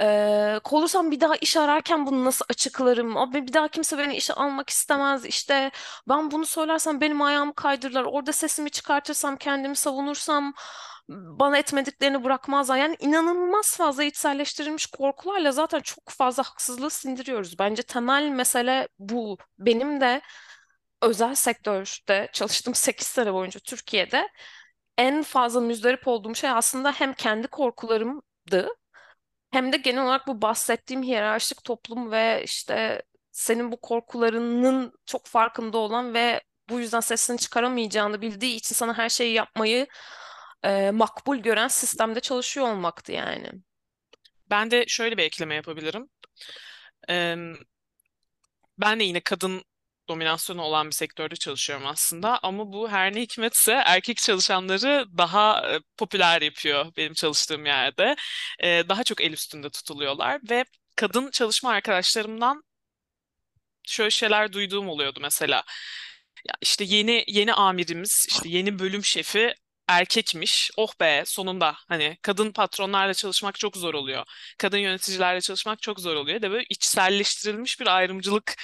Ee, 0.00 0.60
kovulursam 0.64 1.10
bir 1.10 1.20
daha 1.20 1.36
iş 1.36 1.56
ararken 1.56 2.06
bunu 2.06 2.24
nasıl 2.24 2.44
açıklarım? 2.50 3.16
Abi 3.16 3.46
bir 3.46 3.52
daha 3.52 3.68
kimse 3.68 3.98
beni 3.98 4.16
işe 4.16 4.32
almak 4.34 4.70
istemez. 4.70 5.24
İşte 5.24 5.70
ben 6.08 6.30
bunu 6.30 6.46
söylersem 6.46 7.00
benim 7.00 7.22
ayağımı 7.22 7.54
kaydırırlar. 7.54 8.04
Orada 8.04 8.32
sesimi 8.32 8.70
çıkartırsam, 8.70 9.36
kendimi 9.36 9.76
savunursam 9.76 10.54
bana 11.08 11.58
etmediklerini 11.58 12.24
bırakmazlar. 12.24 12.76
Yani 12.76 12.96
inanılmaz 13.00 13.76
fazla 13.76 14.04
içselleştirilmiş 14.04 14.86
korkularla 14.86 15.52
zaten 15.52 15.80
çok 15.80 16.08
fazla 16.08 16.42
haksızlığı 16.42 16.90
sindiriyoruz. 16.90 17.58
Bence 17.58 17.82
temel 17.82 18.28
mesele 18.28 18.88
bu. 18.98 19.38
Benim 19.58 20.00
de 20.00 20.20
özel 21.02 21.34
sektörde 21.34 22.28
çalıştığım 22.32 22.74
8 22.74 23.06
sene 23.06 23.34
boyunca 23.34 23.60
Türkiye'de 23.60 24.28
en 24.98 25.22
fazla 25.22 25.60
müzdarip 25.60 26.08
olduğum 26.08 26.34
şey 26.34 26.50
aslında 26.50 26.92
hem 26.92 27.12
kendi 27.14 27.48
korkularımdı 27.48 28.68
hem 29.56 29.72
de 29.72 29.76
genel 29.76 30.04
olarak 30.04 30.26
bu 30.26 30.42
bahsettiğim 30.42 31.02
hiyerarşik 31.02 31.64
toplum 31.64 32.10
ve 32.10 32.42
işte 32.44 33.02
senin 33.32 33.72
bu 33.72 33.80
korkularının 33.80 34.92
çok 35.06 35.26
farkında 35.26 35.78
olan 35.78 36.14
ve 36.14 36.42
bu 36.68 36.80
yüzden 36.80 37.00
sesini 37.00 37.38
çıkaramayacağını 37.38 38.22
bildiği 38.22 38.56
için 38.56 38.74
sana 38.74 38.98
her 38.98 39.08
şeyi 39.08 39.32
yapmayı 39.34 39.86
e, 40.62 40.90
makbul 40.90 41.36
gören 41.36 41.68
sistemde 41.68 42.20
çalışıyor 42.20 42.66
olmaktı 42.68 43.12
yani. 43.12 43.50
Ben 44.50 44.70
de 44.70 44.84
şöyle 44.88 45.16
bir 45.16 45.22
ekleme 45.22 45.54
yapabilirim. 45.54 46.08
Ee, 47.10 47.36
ben 48.78 49.00
de 49.00 49.04
yine 49.04 49.20
kadın 49.20 49.62
dominasyonu 50.08 50.62
olan 50.62 50.86
bir 50.86 50.92
sektörde 50.94 51.36
çalışıyorum 51.36 51.86
aslında 51.86 52.38
ama 52.42 52.72
bu 52.72 52.88
her 52.90 53.14
ne 53.14 53.20
hikmetse 53.20 53.72
erkek 53.72 54.16
çalışanları 54.16 55.06
daha 55.18 55.74
e, 55.74 55.80
popüler 55.96 56.42
yapıyor 56.42 56.86
benim 56.96 57.14
çalıştığım 57.14 57.66
yerde. 57.66 58.16
E, 58.60 58.88
daha 58.88 59.04
çok 59.04 59.20
el 59.20 59.32
üstünde 59.32 59.70
tutuluyorlar 59.70 60.40
ve 60.50 60.64
kadın 60.96 61.30
çalışma 61.30 61.70
arkadaşlarımdan 61.70 62.62
şöyle 63.86 64.10
şeyler 64.10 64.52
duyduğum 64.52 64.88
oluyordu 64.88 65.18
mesela. 65.22 65.56
Ya 66.48 66.54
işte 66.62 66.84
yeni 66.84 67.24
yeni 67.28 67.54
amirimiz, 67.54 68.26
işte 68.30 68.48
yeni 68.48 68.78
bölüm 68.78 69.04
şefi 69.04 69.54
erkekmiş. 69.88 70.70
Oh 70.76 70.92
be 71.00 71.22
sonunda 71.26 71.74
hani 71.88 72.18
kadın 72.22 72.52
patronlarla 72.52 73.14
çalışmak 73.14 73.58
çok 73.58 73.76
zor 73.76 73.94
oluyor. 73.94 74.24
Kadın 74.58 74.78
yöneticilerle 74.78 75.40
çalışmak 75.40 75.82
çok 75.82 76.00
zor 76.00 76.14
oluyor. 76.16 76.42
De 76.42 76.50
böyle 76.50 76.66
içselleştirilmiş 76.70 77.80
bir 77.80 77.86
ayrımcılık 77.86 78.54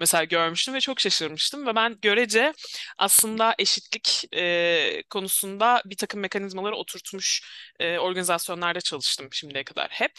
mesela 0.00 0.24
görmüştüm 0.24 0.74
ve 0.74 0.80
çok 0.80 1.00
şaşırmıştım. 1.00 1.66
Ve 1.66 1.74
ben 1.74 1.98
görece 2.02 2.52
aslında 2.98 3.54
eşitlik 3.58 4.24
e, 4.34 5.02
konusunda 5.10 5.82
bir 5.86 5.96
takım 5.96 6.20
mekanizmaları 6.20 6.76
oturtmuş 6.76 7.42
e, 7.80 7.98
organizasyonlarda 7.98 8.80
çalıştım 8.80 9.28
şimdiye 9.32 9.64
kadar 9.64 9.88
hep. 9.90 10.12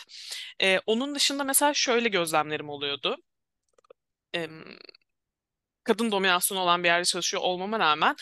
E, 0.62 0.80
onun 0.86 1.16
dışında 1.16 1.44
mesela 1.44 1.74
şöyle 1.74 2.10
gözlemlerim 2.10 2.70
oluyordu. 2.70 3.18
E, 4.34 4.48
kadın 5.84 6.12
dominasyonu 6.12 6.60
olan 6.62 6.84
bir 6.84 6.88
yerde 6.90 7.06
çalışıyor 7.06 7.44
olmama 7.44 7.80
rağmen 7.80 8.16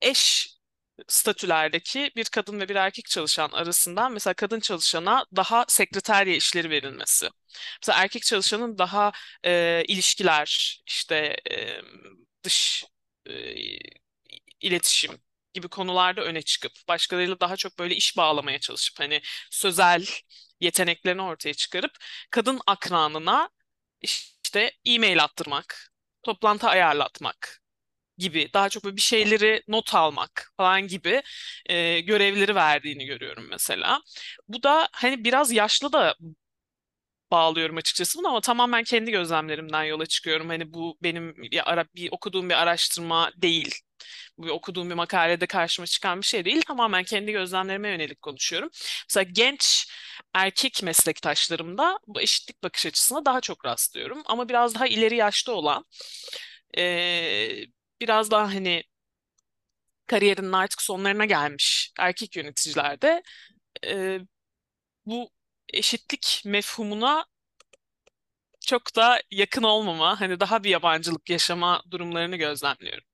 eş 0.00 0.55
statülerdeki 1.08 2.12
bir 2.16 2.24
kadın 2.24 2.60
ve 2.60 2.68
bir 2.68 2.76
erkek 2.76 3.04
çalışan 3.06 3.50
arasından 3.52 4.12
mesela 4.12 4.34
kadın 4.34 4.60
çalışana 4.60 5.26
daha 5.36 5.64
sekreterya 5.68 6.36
işleri 6.36 6.70
verilmesi. 6.70 7.28
Mesela 7.82 8.02
erkek 8.02 8.22
çalışanın 8.22 8.78
daha 8.78 9.12
e, 9.44 9.84
ilişkiler, 9.88 10.82
işte 10.86 11.36
e, 11.50 11.80
dış 12.44 12.84
e, 13.26 13.54
iletişim 14.60 15.18
gibi 15.54 15.68
konularda 15.68 16.22
öne 16.24 16.42
çıkıp 16.42 16.72
başkalarıyla 16.88 17.40
daha 17.40 17.56
çok 17.56 17.78
böyle 17.78 17.94
iş 17.96 18.16
bağlamaya 18.16 18.58
çalışıp 18.60 19.00
hani 19.00 19.20
sözel 19.50 20.06
yeteneklerini 20.60 21.22
ortaya 21.22 21.54
çıkarıp 21.54 21.92
kadın 22.30 22.60
akranına 22.66 23.50
işte 24.02 24.72
e-mail 24.84 25.24
attırmak, 25.24 25.92
toplantı 26.22 26.68
ayarlatmak 26.68 27.62
gibi 28.18 28.50
daha 28.54 28.68
çok 28.68 28.84
böyle 28.84 28.96
bir 28.96 29.00
şeyleri 29.02 29.62
not 29.68 29.94
almak 29.94 30.52
falan 30.56 30.88
gibi 30.88 31.22
e, 31.66 32.00
görevleri 32.00 32.54
verdiğini 32.54 33.06
görüyorum 33.06 33.46
mesela. 33.50 34.00
Bu 34.48 34.62
da 34.62 34.88
hani 34.92 35.24
biraz 35.24 35.52
yaşlı 35.52 35.92
da 35.92 36.14
bağlıyorum 37.30 37.76
açıkçası 37.76 38.18
bunu 38.18 38.28
ama 38.28 38.40
tamamen 38.40 38.84
kendi 38.84 39.10
gözlemlerimden 39.10 39.84
yola 39.84 40.06
çıkıyorum. 40.06 40.48
Hani 40.48 40.72
bu 40.74 40.98
benim 41.02 41.36
bir, 41.36 41.72
ara, 41.72 41.84
bir 41.94 42.08
okuduğum 42.12 42.48
bir 42.50 42.54
araştırma 42.62 43.30
değil. 43.36 43.74
Bu 44.38 44.50
okuduğum 44.50 44.90
bir 44.90 44.94
makalede 44.94 45.46
karşıma 45.46 45.86
çıkan 45.86 46.20
bir 46.20 46.26
şey 46.26 46.44
değil. 46.44 46.62
Tamamen 46.66 47.04
kendi 47.04 47.32
gözlemlerime 47.32 47.88
yönelik 47.88 48.22
konuşuyorum. 48.22 48.70
Mesela 49.10 49.30
genç 49.32 49.88
erkek 50.34 50.82
meslektaşlarımda 50.82 51.98
bu 52.06 52.20
eşitlik 52.20 52.62
bakış 52.62 52.86
açısına 52.86 53.24
daha 53.24 53.40
çok 53.40 53.64
rastlıyorum. 53.66 54.22
Ama 54.26 54.48
biraz 54.48 54.74
daha 54.74 54.86
ileri 54.86 55.16
yaşta 55.16 55.52
olan 55.52 55.84
e, 56.78 56.82
biraz 58.00 58.30
daha 58.30 58.54
hani 58.54 58.82
kariyerinin 60.06 60.52
artık 60.52 60.82
sonlarına 60.82 61.24
gelmiş 61.24 61.92
erkek 61.98 62.36
yöneticilerde 62.36 63.22
e, 63.86 64.20
bu 65.06 65.30
eşitlik 65.74 66.42
mefhumuna 66.46 67.26
çok 68.66 68.96
da 68.96 69.20
yakın 69.30 69.62
olmama, 69.62 70.20
hani 70.20 70.40
daha 70.40 70.64
bir 70.64 70.70
yabancılık 70.70 71.30
yaşama 71.30 71.82
durumlarını 71.90 72.36
gözlemliyorum. 72.36 73.04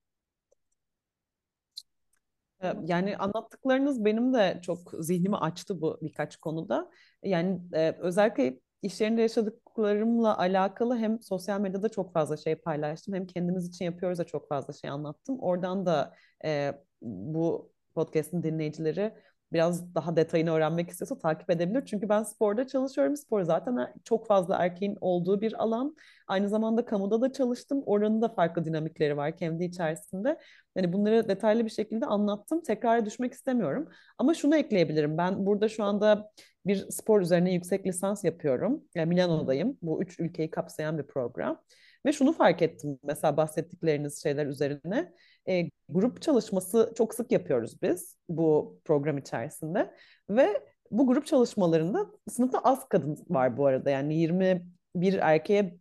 Yani 2.85 3.17
anlattıklarınız 3.17 4.05
benim 4.05 4.35
de 4.35 4.61
çok 4.63 4.93
zihnimi 5.01 5.37
açtı 5.37 5.81
bu 5.81 5.99
birkaç 6.03 6.37
konuda. 6.37 6.91
Yani 7.23 7.61
özellikle 7.99 8.61
iş 8.83 9.01
yerinde 9.01 9.23
yaşadıklarımla 9.23 10.39
alakalı 10.39 10.99
hem 10.99 11.23
sosyal 11.23 11.61
medyada 11.61 11.89
çok 11.89 12.13
fazla 12.13 12.37
şey 12.37 12.55
paylaştım 12.57 13.15
hem 13.15 13.27
kendimiz 13.27 13.69
için 13.69 13.85
yapıyoruz 13.85 14.19
da 14.19 14.25
çok 14.25 14.49
fazla 14.49 14.73
şey 14.73 14.91
anlattım. 14.91 15.39
Oradan 15.41 15.87
da 15.87 16.15
e, 16.45 16.73
bu 17.03 17.73
podcast'in 17.95 18.43
dinleyicileri 18.43 19.15
biraz 19.53 19.95
daha 19.95 20.17
detayını 20.17 20.51
öğrenmek 20.51 20.91
istiyorsa 20.91 21.19
takip 21.19 21.51
edebilir. 21.51 21.83
Çünkü 21.87 22.09
ben 22.09 22.23
sporda 22.23 22.67
çalışıyorum. 22.67 23.17
Spor 23.17 23.43
zaten 23.43 23.95
çok 24.05 24.27
fazla 24.27 24.57
erkeğin 24.57 24.99
olduğu 25.01 25.41
bir 25.41 25.63
alan. 25.63 25.97
Aynı 26.29 26.49
zamanda 26.49 26.85
kamuda 26.85 27.21
da 27.21 27.33
çalıştım. 27.33 27.83
Oranın 27.87 28.23
da 28.23 28.29
farklı 28.29 28.65
dinamikleri 28.65 29.17
var 29.17 29.37
kendi 29.37 29.65
içerisinde. 29.65 30.39
Yani 30.77 30.93
bunları 30.93 31.29
detaylı 31.29 31.65
bir 31.65 31.71
şekilde 31.71 32.07
anlattım. 32.07 32.63
Tekrara 32.63 33.07
düşmek 33.07 33.33
istemiyorum. 33.33 33.89
Ama 34.19 34.35
şunu 34.35 34.57
ekleyebilirim. 34.57 35.19
Ben 35.19 35.47
burada 35.47 35.69
şu 35.69 35.85
anda 35.85 36.31
bir 36.67 36.77
spor 36.91 37.21
üzerine 37.21 37.53
yüksek 37.53 37.87
lisans 37.87 38.25
yapıyorum. 38.25 38.85
Yani 38.95 39.09
Milano'dayım. 39.09 39.79
Bu 39.83 40.03
üç 40.03 40.21
ülkeyi 40.21 40.51
kapsayan 40.51 40.99
bir 40.99 41.07
program. 41.07 41.63
Ve 42.07 42.13
şunu 42.13 42.33
fark 42.33 42.63
ettim 42.63 42.99
mesela 43.03 43.37
bahsettikleriniz 43.37 44.23
şeyler 44.23 44.47
üzerine. 44.47 45.13
E, 45.49 45.71
grup 45.89 46.23
çalışması 46.23 46.93
çok 46.97 47.15
sık 47.15 47.33
yapıyoruz 47.33 47.83
biz 47.83 48.17
bu 48.29 48.79
program 48.85 49.19
içerisinde. 49.19 49.95
Ve 50.31 50.63
bu 50.91 51.07
grup 51.07 51.27
çalışmalarında 51.27 52.07
sınıfta 52.29 52.59
az 52.59 52.89
kadın 52.89 53.19
var 53.29 53.57
bu 53.57 53.67
arada. 53.67 53.91
Yani 53.91 54.15
21 54.19 55.15
erkeğe 55.15 55.79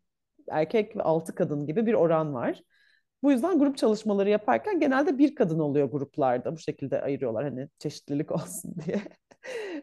erkek 0.49 0.95
ve 0.97 1.03
6 1.03 1.35
kadın 1.35 1.65
gibi 1.65 1.85
bir 1.85 1.93
oran 1.93 2.33
var. 2.33 2.63
Bu 3.23 3.31
yüzden 3.31 3.59
grup 3.59 3.77
çalışmaları 3.77 4.29
yaparken 4.29 4.79
genelde 4.79 5.17
bir 5.17 5.35
kadın 5.35 5.59
oluyor 5.59 5.91
gruplarda. 5.91 6.53
Bu 6.53 6.57
şekilde 6.57 7.01
ayırıyorlar 7.01 7.43
hani 7.43 7.67
çeşitlilik 7.79 8.31
olsun 8.31 8.75
diye. 8.85 9.01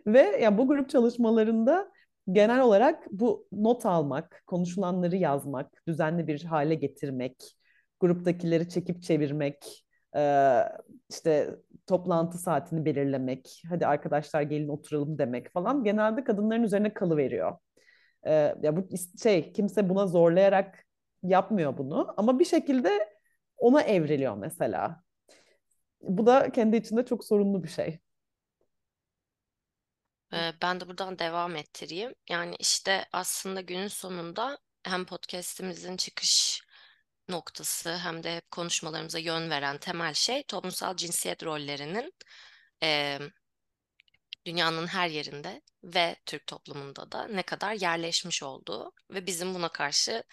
Ve 0.06 0.20
ya 0.20 0.58
bu 0.58 0.68
grup 0.68 0.90
çalışmalarında 0.90 1.92
genel 2.32 2.60
olarak 2.60 3.06
bu 3.10 3.46
not 3.52 3.86
almak, 3.86 4.42
konuşulanları 4.46 5.16
yazmak, 5.16 5.86
düzenli 5.86 6.26
bir 6.26 6.44
hale 6.44 6.74
getirmek, 6.74 7.57
gruptakileri 8.00 8.68
çekip 8.68 9.02
çevirmek, 9.02 9.84
e, 10.16 10.62
işte 11.10 11.56
toplantı 11.86 12.38
saatini 12.38 12.84
belirlemek, 12.84 13.62
hadi 13.68 13.86
arkadaşlar 13.86 14.42
gelin 14.42 14.68
oturalım 14.68 15.18
demek 15.18 15.52
falan 15.52 15.84
genelde 15.84 16.24
kadınların 16.24 16.62
üzerine 16.62 16.94
kalıveriyor. 16.94 17.58
E, 18.26 18.32
ya 18.62 18.76
bu 18.76 18.88
şey 19.22 19.52
kimse 19.52 19.88
buna 19.88 20.06
zorlayarak 20.06 20.86
yapmıyor 21.22 21.78
bunu 21.78 22.14
ama 22.16 22.38
bir 22.38 22.44
şekilde 22.44 23.08
ona 23.56 23.82
evriliyor 23.82 24.36
mesela. 24.36 25.02
Bu 26.00 26.26
da 26.26 26.52
kendi 26.52 26.76
içinde 26.76 27.04
çok 27.04 27.24
sorunlu 27.24 27.62
bir 27.62 27.68
şey. 27.68 27.98
Ee, 30.32 30.52
Ben 30.62 30.80
de 30.80 30.88
buradan 30.88 31.18
devam 31.18 31.56
ettireyim. 31.56 32.14
Yani 32.30 32.56
işte 32.58 33.04
aslında 33.12 33.60
günün 33.60 33.88
sonunda 33.88 34.58
hem 34.82 35.04
podcast'imizin 35.04 35.96
çıkış 35.96 36.62
noktası 37.28 37.96
hem 37.96 38.22
de 38.22 38.36
hep 38.36 38.50
konuşmalarımıza 38.50 39.18
yön 39.18 39.50
veren 39.50 39.78
temel 39.78 40.14
şey 40.14 40.42
toplumsal 40.42 40.96
cinsiyet 40.96 41.44
rollerinin 41.44 42.14
e, 42.82 43.18
dünyanın 44.46 44.86
her 44.86 45.08
yerinde 45.08 45.62
ve 45.84 46.16
Türk 46.26 46.46
toplumunda 46.46 47.12
da 47.12 47.28
ne 47.28 47.42
kadar 47.42 47.72
yerleşmiş 47.72 48.42
olduğu 48.42 48.92
ve 49.10 49.26
bizim 49.26 49.54
buna 49.54 49.68
karşı 49.68 50.24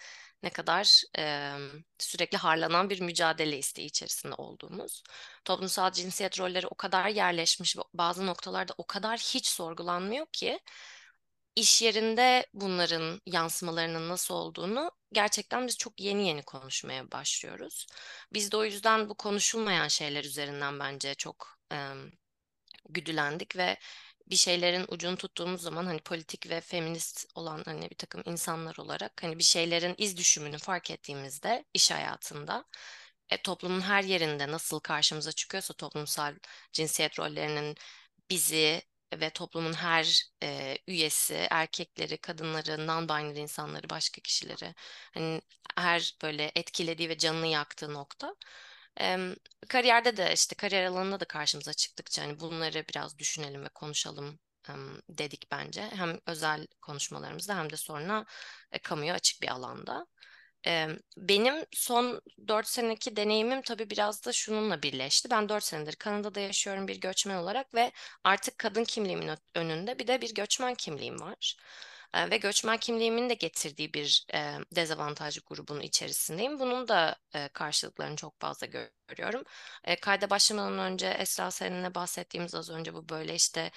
ne 0.42 0.50
kadar 0.50 1.02
e, 1.18 1.52
sürekli 1.98 2.38
harlanan 2.38 2.90
bir 2.90 3.00
mücadele 3.00 3.58
isteği 3.58 3.86
içerisinde 3.86 4.34
olduğumuz. 4.34 5.02
Toplumsal 5.44 5.92
cinsiyet 5.92 6.40
rolleri 6.40 6.66
o 6.66 6.74
kadar 6.74 7.08
yerleşmiş 7.08 7.76
ve 7.76 7.80
bazı 7.94 8.26
noktalarda 8.26 8.74
o 8.78 8.86
kadar 8.86 9.18
hiç 9.18 9.46
sorgulanmıyor 9.46 10.26
ki 10.32 10.60
iş 11.56 11.82
yerinde 11.82 12.46
bunların 12.54 13.20
yansımalarının 13.26 14.08
nasıl 14.08 14.34
olduğunu 14.34 14.90
gerçekten 15.12 15.66
biz 15.66 15.78
çok 15.78 16.00
yeni 16.00 16.28
yeni 16.28 16.42
konuşmaya 16.42 17.12
başlıyoruz. 17.12 17.86
Biz 18.32 18.52
de 18.52 18.56
o 18.56 18.64
yüzden 18.64 19.08
bu 19.08 19.14
konuşulmayan 19.14 19.88
şeyler 19.88 20.24
üzerinden 20.24 20.78
bence 20.80 21.14
çok 21.14 21.58
e, 21.72 21.76
güdülendik 22.88 23.56
ve 23.56 23.76
bir 24.26 24.36
şeylerin 24.36 24.84
ucunu 24.88 25.16
tuttuğumuz 25.16 25.62
zaman 25.62 25.86
hani 25.86 26.00
politik 26.00 26.50
ve 26.50 26.60
feminist 26.60 27.26
olan 27.34 27.62
hani 27.64 27.90
bir 27.90 27.96
takım 27.96 28.22
insanlar 28.26 28.76
olarak 28.78 29.22
hani 29.22 29.38
bir 29.38 29.44
şeylerin 29.44 29.94
iz 29.98 30.16
düşümünü 30.16 30.58
fark 30.58 30.90
ettiğimizde 30.90 31.64
iş 31.74 31.90
hayatında 31.90 32.64
e, 33.30 33.42
toplumun 33.42 33.80
her 33.80 34.04
yerinde 34.04 34.52
nasıl 34.52 34.80
karşımıza 34.80 35.32
çıkıyorsa 35.32 35.74
toplumsal 35.74 36.34
cinsiyet 36.72 37.18
rollerinin 37.18 37.76
bizi 38.30 38.82
ve 39.14 39.30
toplumun 39.30 39.72
her 39.72 40.22
e, 40.42 40.78
üyesi, 40.86 41.46
erkekleri, 41.50 42.18
kadınları, 42.18 42.72
non-binary 42.72 43.38
insanları, 43.38 43.90
başka 43.90 44.20
kişileri 44.22 44.74
hani 45.14 45.42
her 45.76 46.16
böyle 46.22 46.52
etkilediği 46.54 47.08
ve 47.08 47.18
canını 47.18 47.46
yaktığı 47.46 47.94
nokta. 47.94 48.34
Em, 48.96 49.34
kariyerde 49.68 50.16
de 50.16 50.32
işte 50.34 50.56
kariyer 50.56 50.84
alanında 50.84 51.20
da 51.20 51.24
karşımıza 51.24 51.74
çıktıkça 51.74 52.22
hani 52.22 52.40
bunları 52.40 52.84
biraz 52.90 53.18
düşünelim 53.18 53.64
ve 53.64 53.68
konuşalım 53.68 54.38
em, 54.68 55.00
dedik 55.08 55.50
bence. 55.50 55.82
Hem 55.94 56.20
özel 56.26 56.66
konuşmalarımızda 56.82 57.56
hem 57.58 57.70
de 57.70 57.76
sonra 57.76 58.24
e, 58.72 58.78
kamuya 58.78 59.14
açık 59.14 59.42
bir 59.42 59.48
alanda. 59.48 60.06
Benim 61.16 61.54
son 61.72 62.20
4 62.48 62.68
seneki 62.68 63.16
deneyimim 63.16 63.62
tabii 63.62 63.90
biraz 63.90 64.24
da 64.26 64.32
şununla 64.32 64.82
birleşti. 64.82 65.30
Ben 65.30 65.48
4 65.48 65.64
senedir 65.64 65.96
Kanada'da 65.96 66.40
yaşıyorum 66.40 66.88
bir 66.88 67.00
göçmen 67.00 67.36
olarak 67.36 67.74
ve 67.74 67.92
artık 68.24 68.58
kadın 68.58 68.84
kimliğimin 68.84 69.30
önünde 69.54 69.98
bir 69.98 70.06
de 70.06 70.20
bir 70.20 70.34
göçmen 70.34 70.74
kimliğim 70.74 71.20
var. 71.20 71.56
Ve 72.30 72.36
göçmen 72.36 72.76
kimliğimin 72.76 73.30
de 73.30 73.34
getirdiği 73.34 73.94
bir 73.94 74.26
dezavantajlı 74.72 75.42
grubun 75.46 75.80
içerisindeyim. 75.80 76.58
Bunun 76.60 76.88
da 76.88 77.16
karşılıklarını 77.52 78.16
çok 78.16 78.40
fazla 78.40 78.66
görüyorum. 78.66 79.44
Kayda 80.00 80.30
başlamadan 80.30 80.78
önce 80.78 81.06
Esra 81.06 81.50
seninle 81.50 81.94
bahsettiğimiz 81.94 82.54
az 82.54 82.70
önce 82.70 82.94
bu 82.94 83.08
böyle 83.08 83.34
işte 83.34 83.70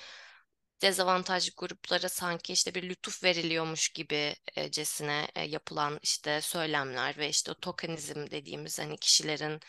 dezavantajlı 0.81 1.51
gruplara 1.57 2.09
sanki 2.09 2.53
işte 2.53 2.75
bir 2.75 2.89
lütuf 2.89 3.23
veriliyormuş 3.23 3.89
gibicesine 3.89 5.27
e, 5.35 5.43
yapılan 5.43 5.99
işte 6.03 6.41
söylemler 6.41 7.17
ve 7.17 7.29
işte 7.29 7.51
o 7.51 7.55
tokenizm 7.55 8.31
dediğimiz 8.31 8.79
hani 8.79 8.97
kişilerin 8.97 9.59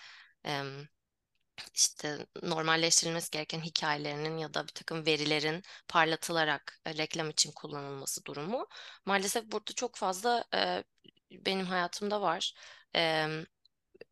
işte 1.75 2.27
normalleştirilmesi 2.43 3.31
gereken 3.31 3.61
hikayelerinin 3.61 4.39
ya 4.39 4.55
da 4.55 4.63
bir 4.63 4.73
takım 4.73 5.07
verilerin 5.07 5.63
parlatılarak 5.89 6.81
e, 6.87 6.95
reklam 6.97 7.31
için 7.31 7.53
kullanılması 7.53 8.25
durumu 8.25 8.67
maalesef 9.07 9.45
burada 9.53 9.73
çok 9.75 9.97
fazla 9.97 10.45
e, 10.55 10.85
benim 11.31 11.67
hayatımda 11.67 12.21
var. 12.23 12.55
E, 12.97 13.27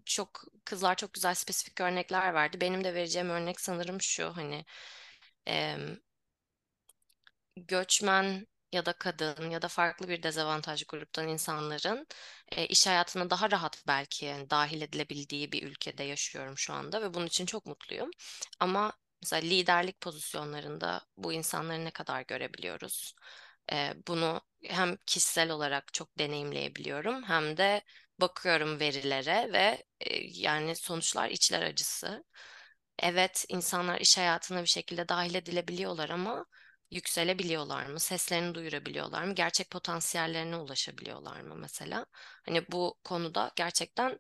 çok 0.05 0.45
kızlar 0.65 0.97
çok 0.97 1.15
güzel 1.15 1.35
spesifik 1.35 1.81
örnekler 1.81 2.35
verdi. 2.35 2.61
Benim 2.61 2.85
de 2.85 2.95
vereceğim 2.95 3.31
örnek 3.31 3.61
sanırım 3.61 4.01
şu 4.01 4.37
hani 4.37 4.65
e, 5.49 5.77
göçmen 7.67 8.47
ya 8.73 8.87
da 8.87 8.93
kadın 8.93 9.51
ya 9.51 9.63
da 9.63 9.69
farklı 9.69 10.09
bir 10.09 10.23
dezavantajlı 10.23 10.87
gruptan 10.89 11.29
insanların 11.29 12.07
e, 12.53 12.67
iş 12.67 12.87
hayatına 12.87 13.31
daha 13.31 13.51
rahat 13.51 13.83
belki 13.87 14.25
yani 14.25 14.51
dahil 14.51 14.83
edilebildiği 14.83 15.53
bir 15.53 15.63
ülkede 15.63 16.03
yaşıyorum 16.05 16.59
şu 16.59 16.73
anda 16.73 17.03
ve 17.03 17.15
bunun 17.15 17.27
için 17.27 17.47
çok 17.47 17.67
mutluyum. 17.67 18.11
Ama 18.61 18.93
mesela 19.23 19.41
liderlik 19.49 20.01
pozisyonlarında 20.01 21.01
bu 21.17 21.33
insanları 21.33 21.85
ne 21.85 21.91
kadar 21.91 22.23
görebiliyoruz? 22.23 23.15
E, 23.73 23.95
bunu 24.09 24.41
hem 24.65 24.97
kişisel 25.07 25.51
olarak 25.51 25.93
çok 25.95 26.19
deneyimleyebiliyorum 26.19 27.23
hem 27.23 27.57
de 27.57 27.83
bakıyorum 28.21 28.81
verilere 28.81 29.53
ve 29.53 29.85
e, 30.01 30.17
yani 30.25 30.77
sonuçlar 30.77 31.29
içler 31.31 31.63
acısı. 31.63 32.25
Evet, 32.99 33.45
insanlar 33.49 34.01
iş 34.01 34.19
hayatına 34.19 34.63
bir 34.63 34.67
şekilde 34.69 35.09
dahil 35.09 35.35
edilebiliyorlar 35.35 36.11
ama 36.11 36.47
yükselebiliyorlar 36.91 37.87
mı? 37.87 38.01
Seslerini 38.01 38.55
duyurabiliyorlar 38.55 39.25
mı? 39.25 39.35
Gerçek 39.35 39.71
potansiyellerine 39.71 40.57
ulaşabiliyorlar 40.57 41.41
mı 41.41 41.55
mesela? 41.57 42.07
Hani 42.47 42.65
bu 42.73 42.99
konuda 43.05 43.51
gerçekten 43.57 44.19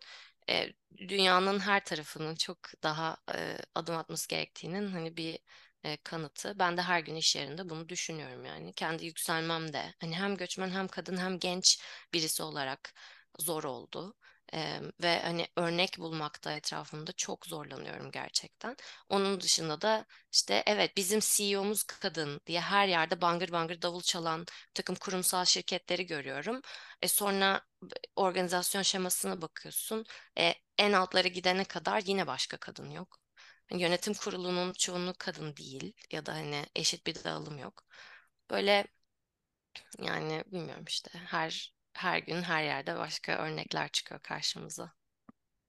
e, 0.51 0.73
dünyanın 0.97 1.59
her 1.61 1.85
tarafının 1.85 2.35
çok 2.35 2.59
daha 2.83 3.17
e, 3.35 3.59
adım 3.75 3.97
atması 3.97 4.29
gerektiğinin 4.29 4.89
hani 4.89 5.17
bir 5.17 5.39
e, 5.85 5.97
kanıtı. 5.97 6.59
Ben 6.59 6.77
de 6.77 6.83
her 6.83 7.01
gün 7.01 7.15
iş 7.15 7.37
yerinde 7.37 7.69
bunu 7.69 7.89
düşünüyorum 7.89 8.45
yani. 8.45 8.73
Kendi 8.73 9.07
yükselmem 9.07 9.73
de 9.73 9.95
hani 10.01 10.17
hem 10.17 10.37
göçmen 10.37 10.71
hem 10.71 10.89
kadın 10.89 11.17
hem 11.17 11.39
genç 11.39 11.81
birisi 12.15 12.43
olarak 12.43 12.95
zor 13.39 13.65
oldu. 13.65 14.15
Ee, 14.55 14.81
ve 15.03 15.21
hani 15.23 15.47
örnek 15.57 15.99
bulmakta 15.99 16.53
etrafımda 16.53 17.13
çok 17.13 17.47
zorlanıyorum 17.47 18.11
gerçekten. 18.11 18.77
Onun 19.09 19.41
dışında 19.41 19.81
da 19.81 20.07
işte 20.33 20.63
evet 20.67 20.97
bizim 20.97 21.21
CEO'muz 21.23 21.83
kadın 21.85 22.41
diye 22.47 22.61
her 22.61 22.89
yerde 22.89 23.21
bangır 23.21 23.53
bangır 23.53 23.83
davul 23.83 24.01
çalan 24.03 24.47
takım 24.75 24.97
kurumsal 24.97 25.45
şirketleri 25.45 26.07
görüyorum. 26.07 26.61
E 27.03 27.09
sonra 27.09 27.63
organizasyon 28.17 28.83
şemasına 28.83 29.43
bakıyorsun. 29.43 30.05
E, 30.39 30.55
en 30.79 30.93
altlara 30.93 31.29
gidene 31.29 31.65
kadar 31.65 32.03
yine 32.07 32.27
başka 32.27 32.57
kadın 32.57 32.91
yok. 32.91 33.19
Yani 33.71 33.83
yönetim 33.83 34.15
kurulunun 34.15 34.73
çoğunluğu 34.73 35.15
kadın 35.19 35.57
değil 35.57 35.93
ya 36.13 36.27
da 36.27 36.35
hani 36.35 36.67
eşit 36.77 37.07
bir 37.07 37.25
dağılım 37.25 37.59
yok. 37.59 37.85
Böyle 38.51 38.87
yani 39.99 40.45
bilmiyorum 40.47 40.85
işte 40.89 41.11
her 41.19 41.75
her 41.99 42.19
gün 42.19 42.43
her 42.43 42.65
yerde 42.65 42.97
başka 42.97 43.39
örnekler 43.39 43.89
çıkıyor 43.89 44.21
karşımıza. 44.21 44.93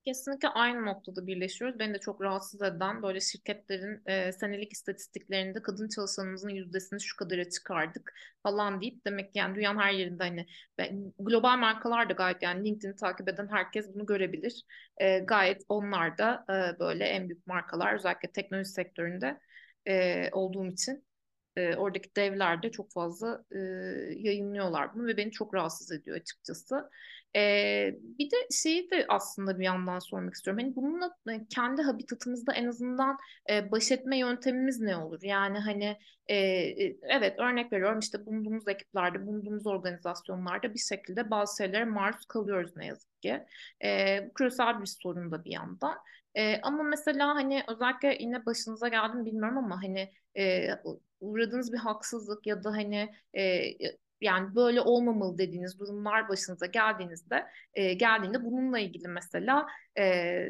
Kesinlikle 0.05 0.47
aynı 0.47 0.85
noktada 0.85 1.27
birleşiyoruz. 1.27 1.79
Beni 1.79 1.93
de 1.93 1.99
çok 1.99 2.21
rahatsız 2.21 2.61
eden 2.61 3.03
böyle 3.03 3.19
şirketlerin 3.19 4.01
e, 4.05 4.31
senelik 4.31 4.73
istatistiklerinde 4.73 5.61
kadın 5.61 5.89
çalışanımızın 5.89 6.49
yüzdesini 6.49 7.01
şu 7.01 7.17
kadara 7.17 7.49
çıkardık 7.49 8.13
falan 8.43 8.81
deyip 8.81 9.05
demek 9.05 9.33
ki 9.33 9.39
yani 9.39 9.55
dünyanın 9.55 9.79
her 9.79 9.93
yerinde 9.93 10.23
hani 10.23 10.45
global 11.19 11.57
markalar 11.57 12.09
da 12.09 12.13
gayet 12.13 12.41
yani 12.41 12.69
LinkedIn'i 12.69 12.95
takip 12.95 13.29
eden 13.29 13.47
herkes 13.51 13.93
bunu 13.93 14.05
görebilir. 14.05 14.63
E, 14.97 15.19
gayet 15.19 15.61
onlar 15.69 16.17
da 16.17 16.45
e, 16.49 16.79
böyle 16.79 17.05
en 17.05 17.29
büyük 17.29 17.47
markalar 17.47 17.95
özellikle 17.95 18.31
teknoloji 18.31 18.69
sektöründe 18.69 19.39
e, 19.87 20.29
olduğum 20.31 20.67
için 20.67 21.05
e, 21.59 21.75
oradaki 21.77 22.15
devler 22.15 22.63
de 22.63 22.71
çok 22.71 22.91
fazla 22.91 23.45
e, 23.51 23.57
yayınlıyorlar 24.17 24.93
bunu 24.95 25.07
ve 25.07 25.17
beni 25.17 25.31
çok 25.31 25.53
rahatsız 25.53 25.91
ediyor 25.91 26.17
açıkçası. 26.17 26.89
E, 27.35 27.41
bir 28.01 28.31
de 28.31 28.35
şeyi 28.51 28.91
de 28.91 29.05
aslında 29.09 29.59
bir 29.59 29.65
yandan 29.65 29.99
sormak 29.99 30.33
istiyorum. 30.33 30.63
Hani 30.63 30.75
bununla 30.75 31.17
e, 31.29 31.47
kendi 31.49 31.81
habitatımızda 31.81 32.53
en 32.53 32.65
azından 32.65 33.17
e, 33.49 33.71
baş 33.71 33.91
etme 33.91 34.17
yöntemimiz 34.17 34.79
ne 34.79 34.97
olur? 34.97 35.19
Yani 35.23 35.59
hani 35.59 35.97
e, 36.27 36.35
e, 36.35 36.97
evet 37.03 37.39
örnek 37.39 37.73
veriyorum 37.73 37.99
işte 37.99 38.25
bulunduğumuz 38.25 38.67
ekiplerde, 38.67 39.27
bulunduğumuz 39.27 39.67
organizasyonlarda 39.67 40.73
bir 40.73 40.79
şekilde 40.79 41.29
bazı 41.31 41.57
şeylere 41.57 41.85
maruz 41.85 42.25
kalıyoruz 42.25 42.75
ne 42.75 42.85
yazık 42.85 43.21
ki. 43.21 43.43
E, 43.83 44.19
bu 44.29 44.33
küresel 44.33 44.81
bir 44.81 44.85
sorun 44.85 45.31
da 45.31 45.43
bir 45.45 45.51
yandan. 45.51 45.97
E, 46.35 46.61
ama 46.61 46.83
mesela 46.83 47.35
hani 47.35 47.63
özellikle 47.67 48.17
yine 48.19 48.45
başınıza 48.45 48.87
geldi 48.87 49.17
mi 49.17 49.25
bilmiyorum 49.25 49.57
ama 49.57 49.83
hani 49.83 50.11
e, 50.37 50.69
uğradığınız 51.19 51.73
bir 51.73 51.77
haksızlık 51.77 52.47
ya 52.47 52.63
da 52.63 52.71
hani 52.71 53.09
e, 53.37 53.63
yani 54.21 54.55
böyle 54.55 54.81
olmamalı 54.81 55.37
dediğiniz 55.37 55.79
durumlar 55.79 56.29
başınıza 56.29 56.65
geldiğinizde 56.65 57.45
e, 57.73 57.93
geldiğinde 57.93 58.43
bununla 58.43 58.79
ilgili 58.79 59.07
mesela 59.07 59.67
e, 59.97 60.45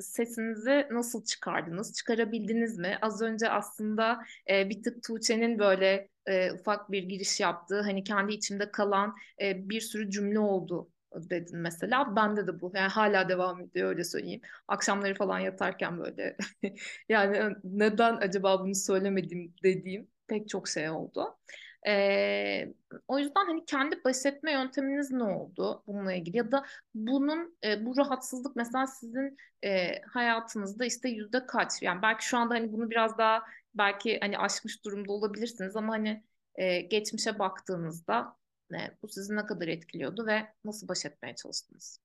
sesinizi 0.00 0.86
nasıl 0.90 1.24
çıkardınız? 1.24 1.94
Çıkarabildiniz 1.94 2.78
mi? 2.78 2.98
Az 3.02 3.22
önce 3.22 3.50
aslında 3.50 4.20
e, 4.50 4.70
bir 4.70 4.82
tık 4.82 5.02
Tuğçe'nin 5.02 5.58
böyle 5.58 6.08
e, 6.26 6.52
ufak 6.52 6.92
bir 6.92 7.02
giriş 7.02 7.40
yaptığı 7.40 7.80
hani 7.80 8.04
kendi 8.04 8.32
içimde 8.32 8.70
kalan 8.70 9.14
e, 9.42 9.68
bir 9.68 9.80
sürü 9.80 10.10
cümle 10.10 10.38
oldu 10.38 10.90
dedin 11.14 11.58
mesela. 11.58 12.16
Bende 12.16 12.46
de 12.46 12.60
bu. 12.60 12.72
Yani 12.74 12.88
hala 12.88 13.28
devam 13.28 13.60
ediyor 13.60 13.88
öyle 13.88 14.04
söyleyeyim. 14.04 14.40
Akşamları 14.68 15.14
falan 15.14 15.38
yatarken 15.38 15.98
böyle 15.98 16.36
yani 17.08 17.56
neden 17.64 18.16
acaba 18.16 18.60
bunu 18.60 18.74
söylemedim 18.74 19.54
dediğim 19.62 20.08
pek 20.26 20.48
çok 20.48 20.68
şey 20.68 20.90
oldu. 20.90 21.38
Ee, 21.86 22.74
o 23.08 23.18
yüzden 23.18 23.46
hani 23.46 23.64
kendi 23.64 24.04
baş 24.04 24.26
etme 24.26 24.52
yönteminiz 24.52 25.10
ne 25.10 25.22
oldu 25.22 25.82
bununla 25.86 26.12
ilgili 26.12 26.36
ya 26.36 26.52
da 26.52 26.64
bunun 26.94 27.58
e, 27.64 27.86
bu 27.86 27.96
rahatsızlık 27.96 28.56
mesela 28.56 28.86
sizin 28.86 29.36
e, 29.64 30.00
hayatınızda 30.02 30.84
işte 30.84 31.08
yüzde 31.08 31.46
kaç 31.46 31.82
yani 31.82 32.02
belki 32.02 32.24
şu 32.26 32.38
anda 32.38 32.54
hani 32.54 32.72
bunu 32.72 32.90
biraz 32.90 33.18
daha 33.18 33.42
belki 33.74 34.20
hani 34.20 34.38
aşmış 34.38 34.84
durumda 34.84 35.12
olabilirsiniz 35.12 35.76
ama 35.76 35.92
hani 35.92 36.24
e, 36.54 36.80
geçmişe 36.80 37.38
baktığınızda 37.38 38.36
ne, 38.70 38.98
bu 39.02 39.08
sizi 39.08 39.36
ne 39.36 39.46
kadar 39.46 39.68
etkiliyordu 39.68 40.26
ve 40.26 40.54
nasıl 40.64 40.88
baş 40.88 41.06
etmeye 41.06 41.36
çalıştınız? 41.36 42.00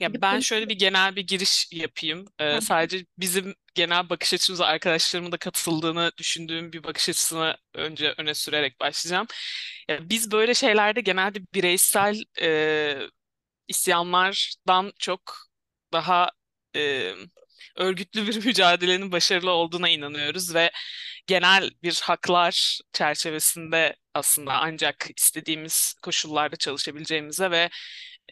Ya 0.00 0.22
ben 0.22 0.40
şöyle 0.40 0.68
bir 0.68 0.78
genel 0.78 1.16
bir 1.16 1.26
giriş 1.26 1.68
yapayım. 1.72 2.24
Ee, 2.40 2.60
sadece 2.60 3.06
bizim 3.18 3.54
genel 3.74 4.08
bakış 4.10 4.34
açımıza 4.34 4.66
arkadaşlarımın 4.66 5.32
da 5.32 5.36
katıldığını 5.36 6.12
düşündüğüm 6.18 6.72
bir 6.72 6.82
bakış 6.84 7.08
açısını 7.08 7.56
önce 7.74 8.14
öne 8.18 8.34
sürerek 8.34 8.80
başlayacağım. 8.80 9.26
Ya 9.88 10.08
biz 10.10 10.32
böyle 10.32 10.54
şeylerde 10.54 11.00
genelde 11.00 11.38
bireysel 11.54 12.22
e, 12.42 12.98
isyanlardan 13.68 14.92
çok 14.98 15.22
daha 15.92 16.30
e, 16.76 17.12
örgütlü 17.76 18.26
bir 18.26 18.36
mücadelenin 18.46 19.12
başarılı 19.12 19.50
olduğuna 19.50 19.88
inanıyoruz 19.88 20.54
ve 20.54 20.70
genel 21.26 21.70
bir 21.82 22.00
haklar 22.04 22.80
çerçevesinde 22.92 23.96
aslında 24.14 24.52
ancak 24.54 25.06
istediğimiz 25.16 25.94
koşullarda 26.02 26.56
çalışabileceğimize 26.56 27.50
ve 27.50 27.70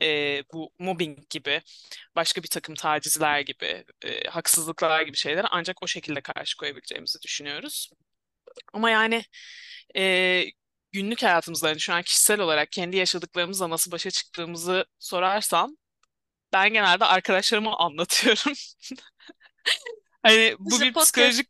e, 0.03 0.43
bu 0.53 0.73
mobbing 0.79 1.19
gibi, 1.31 1.63
başka 2.17 2.43
bir 2.43 2.49
takım 2.49 2.75
tacizler 2.75 3.41
gibi, 3.41 3.85
e, 4.05 4.29
haksızlıklar 4.31 5.03
gibi 5.03 5.17
şeylere 5.17 5.47
ancak 5.51 5.83
o 5.83 5.87
şekilde 5.87 6.21
karşı 6.21 6.57
koyabileceğimizi 6.57 7.23
düşünüyoruz. 7.23 7.91
Ama 8.73 8.91
yani 8.91 9.25
e, 9.97 10.45
günlük 10.93 11.23
hayatımızda 11.23 11.69
yani 11.69 11.81
şu 11.81 11.93
an 11.95 12.03
kişisel 12.03 12.41
olarak 12.41 12.73
kendi 12.73 12.97
yaşadıklarımızla 12.97 13.71
nasıl 13.71 13.93
başa 13.93 14.11
çıktığımızı 14.11 14.87
sorarsam 14.99 15.77
ben 16.53 16.73
genelde 16.73 17.05
arkadaşlarıma 17.05 17.79
anlatıyorum. 17.81 18.53
Hani 20.22 20.57
bu 20.59 20.81
bir 20.81 20.92
podcast. 20.92 21.12
psikolojik 21.14 21.46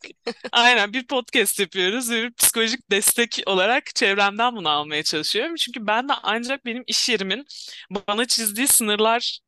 aynen 0.53 0.93
bir 0.93 1.07
podcast 1.07 1.61
yapıyoruz 1.61 2.11
ve 2.11 2.23
bir 2.23 2.33
psikolojik 2.33 2.91
destek 2.91 3.41
olarak 3.47 3.95
çevremden 3.95 4.57
bunu 4.57 4.69
almaya 4.69 5.03
çalışıyorum. 5.03 5.55
Çünkü 5.57 5.87
ben 5.87 6.09
de 6.09 6.13
ancak 6.23 6.67
benim 6.67 6.85
iş 6.87 7.09
yerimin 7.09 7.47
bana 7.91 8.27
çizdiği 8.27 8.69
sınırlar 8.69 9.41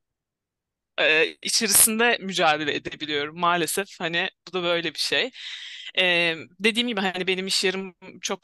e, 0.99 1.27
içerisinde 1.43 2.19
mücadele 2.21 2.75
edebiliyorum 2.75 3.41
maalesef. 3.41 4.01
Hani 4.01 4.31
bu 4.49 4.53
da 4.53 4.63
böyle 4.63 4.95
bir 4.95 4.99
şey. 4.99 5.31
E, 5.99 6.35
dediğim 6.61 6.89
gibi 6.89 7.01
hani 7.01 7.27
benim 7.27 7.47
iş 7.47 7.65
yerim 7.65 7.95
çok 8.23 8.41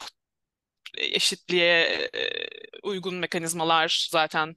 eşitliğe 0.97 1.81
e, 2.13 2.29
uygun 2.83 3.15
mekanizmalar 3.15 4.07
zaten 4.11 4.55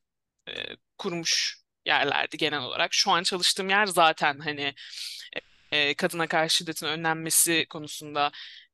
e, 0.48 0.52
kurmuş 0.98 1.57
yerlerdi 1.87 2.37
genel 2.37 2.61
olarak. 2.61 2.94
Şu 2.94 3.11
an 3.11 3.22
çalıştığım 3.22 3.68
yer 3.70 3.87
zaten 3.87 4.38
hani 4.38 4.74
e, 5.77 5.95
kadına 5.95 6.27
karşı 6.27 6.57
şiddetin 6.57 6.87
önlenmesi 6.87 7.67
konusunda 7.71 8.31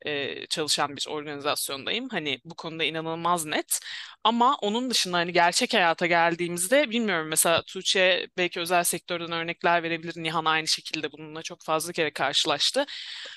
e, 0.06 0.46
çalışan 0.46 0.96
bir 0.96 1.06
organizasyondayım. 1.08 2.08
Hani 2.08 2.40
bu 2.44 2.54
konuda 2.54 2.84
inanılmaz 2.84 3.44
net. 3.44 3.80
Ama 4.24 4.56
onun 4.62 4.90
dışında 4.90 5.16
hani 5.16 5.32
gerçek 5.32 5.74
hayata 5.74 6.06
geldiğimizde 6.06 6.90
bilmiyorum 6.90 7.28
mesela 7.28 7.62
Tuğçe 7.62 8.28
belki 8.36 8.60
özel 8.60 8.84
sektörden 8.84 9.32
örnekler 9.32 9.82
verebilir. 9.82 10.14
Nihan 10.22 10.44
aynı 10.44 10.68
şekilde 10.68 11.12
bununla 11.12 11.42
çok 11.42 11.62
fazla 11.62 11.92
kere 11.92 12.12
karşılaştı. 12.12 12.84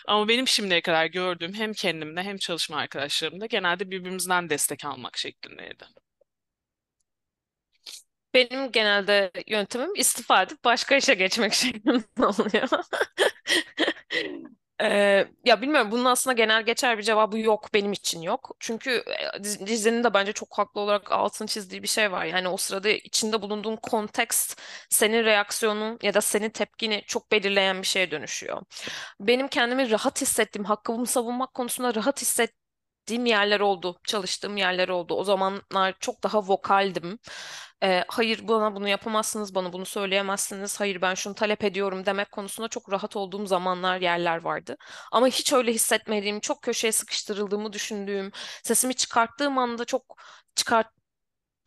Ama 0.08 0.28
benim 0.28 0.48
şimdiye 0.48 0.82
kadar 0.82 1.06
gördüğüm 1.06 1.54
hem 1.54 1.74
kendimde 1.74 2.24
hem 2.24 2.38
çalışma 2.38 2.78
arkadaşlarımda 2.78 3.46
genelde 3.46 3.92
birbirimizden 3.92 4.50
destek 4.50 4.86
almak 4.86 5.18
şeklindeydi. 5.18 5.86
Benim 8.36 8.72
genelde 8.72 9.32
yöntemim 9.48 9.96
istifa 9.96 10.42
edip 10.44 10.64
başka 10.66 10.96
işe 10.96 11.14
geçmek 11.14 11.54
şeklinde 11.56 12.26
oluyor. 12.26 12.70
Ee, 14.82 15.28
ya 15.46 15.62
bilmiyorum 15.62 15.92
bunun 15.92 16.06
aslında 16.06 16.34
genel 16.34 16.64
geçer 16.64 16.98
bir 16.98 17.04
cevabı 17.04 17.40
yok 17.40 17.74
benim 17.74 17.92
için 17.92 18.22
yok. 18.22 18.52
Çünkü 18.60 19.04
dizinin 19.66 20.04
de 20.04 20.14
bence 20.14 20.34
çok 20.34 20.58
haklı 20.58 20.82
olarak 20.82 21.12
altını 21.12 21.48
çizdiği 21.48 21.84
bir 21.84 21.88
şey 21.88 22.12
var. 22.12 22.26
Yani 22.26 22.48
o 22.48 22.58
sırada 22.58 22.90
içinde 22.90 23.42
bulunduğun 23.42 23.76
kontekst 23.76 24.62
senin 24.90 25.26
reaksiyonun 25.26 26.00
ya 26.04 26.14
da 26.14 26.22
senin 26.22 26.50
tepkini 26.50 27.04
çok 27.08 27.32
belirleyen 27.32 27.82
bir 27.82 27.88
şeye 27.88 28.12
dönüşüyor. 28.12 28.62
Benim 29.20 29.48
kendimi 29.48 29.92
rahat 29.92 30.22
hissettiğim, 30.22 30.66
hakkımı 30.66 31.06
savunmak 31.08 31.54
konusunda 31.54 31.96
rahat 31.96 32.22
hissettiğim 32.22 32.65
yerler 33.12 33.60
oldu, 33.60 34.00
çalıştığım 34.08 34.58
yerler 34.58 34.90
oldu. 34.90 35.14
O 35.16 35.24
zamanlar 35.24 35.96
çok 36.00 36.24
daha 36.24 36.40
vokaldim 36.48 37.20
e, 37.84 38.04
hayır 38.08 38.48
bana 38.48 38.76
bunu 38.76 38.90
yapamazsınız, 38.90 39.56
bana 39.56 39.74
bunu 39.74 39.86
söyleyemezsiniz, 39.86 40.80
hayır 40.80 41.02
ben 41.02 41.14
şunu 41.14 41.36
talep 41.36 41.64
ediyorum 41.64 42.06
demek 42.06 42.32
konusunda 42.32 42.68
çok 42.68 42.92
rahat 42.92 43.16
olduğum 43.16 43.46
zamanlar, 43.46 44.02
yerler 44.02 44.38
vardı. 44.42 44.78
Ama 45.12 45.28
hiç 45.28 45.54
öyle 45.54 45.74
hissetmediğim, 45.74 46.40
çok 46.40 46.62
köşeye 46.62 46.92
sıkıştırıldığımı 46.92 47.74
düşündüğüm, 47.74 48.32
sesimi 48.64 48.94
çıkarttığım 48.96 49.58
anda 49.58 49.86
çok 49.86 50.18
çıkart 50.56 50.88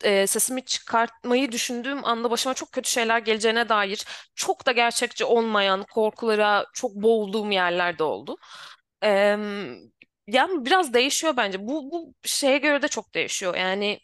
e, 0.03 0.27
sesimi 0.27 0.65
çıkartmayı 0.65 1.51
düşündüğüm 1.51 2.05
anda 2.05 2.31
başıma 2.31 2.53
çok 2.55 2.71
kötü 2.71 2.89
şeyler 2.89 3.19
geleceğine 3.19 3.69
dair 3.69 4.05
çok 4.35 4.65
da 4.65 4.71
gerçekçi 4.71 5.25
olmayan 5.25 5.83
korkulara 5.83 6.65
çok 6.73 6.95
boğulduğum 6.95 7.51
yerlerde 7.51 8.03
oldu. 8.03 8.37
E, 9.03 9.37
yani 10.33 10.65
biraz 10.65 10.93
değişiyor 10.93 11.37
bence. 11.37 11.67
Bu, 11.67 11.91
bu 11.91 12.13
şeye 12.23 12.57
göre 12.57 12.81
de 12.81 12.87
çok 12.87 13.13
değişiyor. 13.13 13.55
Yani 13.55 13.99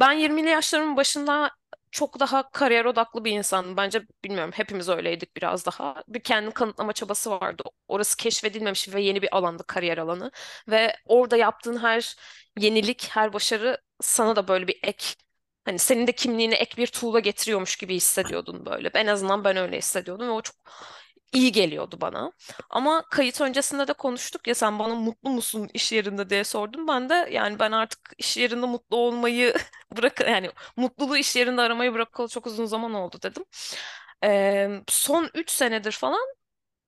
ben 0.00 0.12
20'li 0.12 0.48
yaşlarımın 0.50 0.96
başında 0.96 1.50
çok 1.90 2.20
daha 2.20 2.50
kariyer 2.50 2.84
odaklı 2.84 3.24
bir 3.24 3.32
insandım. 3.32 3.76
Bence 3.76 4.02
bilmiyorum 4.24 4.52
hepimiz 4.54 4.88
öyleydik 4.88 5.36
biraz 5.36 5.66
daha. 5.66 6.04
Bir 6.08 6.20
kendini 6.22 6.54
kanıtlama 6.54 6.92
çabası 6.92 7.30
vardı. 7.30 7.62
Orası 7.88 8.16
keşfedilmemiş 8.16 8.94
ve 8.94 9.02
yeni 9.02 9.22
bir 9.22 9.36
alandı 9.36 9.64
kariyer 9.66 9.98
alanı. 9.98 10.30
Ve 10.68 10.96
orada 11.06 11.36
yaptığın 11.36 11.78
her 11.78 12.16
yenilik, 12.58 13.08
her 13.10 13.32
başarı 13.32 13.78
sana 14.00 14.36
da 14.36 14.48
böyle 14.48 14.68
bir 14.68 14.80
ek 14.82 15.06
Hani 15.64 15.78
senin 15.78 16.06
de 16.06 16.12
kimliğine 16.12 16.54
ek 16.54 16.76
bir 16.76 16.86
tuğla 16.86 17.20
getiriyormuş 17.20 17.76
gibi 17.76 17.94
hissediyordun 17.96 18.66
böyle. 18.66 18.88
En 18.94 19.06
azından 19.06 19.44
ben 19.44 19.56
öyle 19.56 19.78
hissediyordum 19.78 20.26
ve 20.28 20.30
o 20.30 20.42
çok 20.42 20.56
iyi 21.34 21.52
geliyordu 21.52 21.98
bana. 22.00 22.32
Ama 22.70 23.02
kayıt 23.10 23.40
öncesinde 23.40 23.88
de 23.88 23.92
konuştuk 23.92 24.46
ya 24.46 24.54
sen 24.54 24.78
bana 24.78 24.94
mutlu 24.94 25.30
musun 25.30 25.70
iş 25.74 25.92
yerinde 25.92 26.30
diye 26.30 26.44
sordun. 26.44 26.88
Ben 26.88 27.08
de 27.08 27.28
yani 27.32 27.58
ben 27.58 27.72
artık 27.72 28.12
iş 28.18 28.36
yerinde 28.36 28.66
mutlu 28.66 28.96
olmayı 28.96 29.54
bırak 29.96 30.20
yani 30.20 30.50
mutluluğu 30.76 31.16
iş 31.16 31.36
yerinde 31.36 31.60
aramayı 31.62 31.94
bırakalı 31.94 32.28
çok 32.28 32.46
uzun 32.46 32.66
zaman 32.66 32.94
oldu 32.94 33.16
dedim. 33.22 33.44
Ee, 34.24 34.70
son 34.88 35.30
3 35.34 35.50
senedir 35.50 35.92
falan 35.92 36.20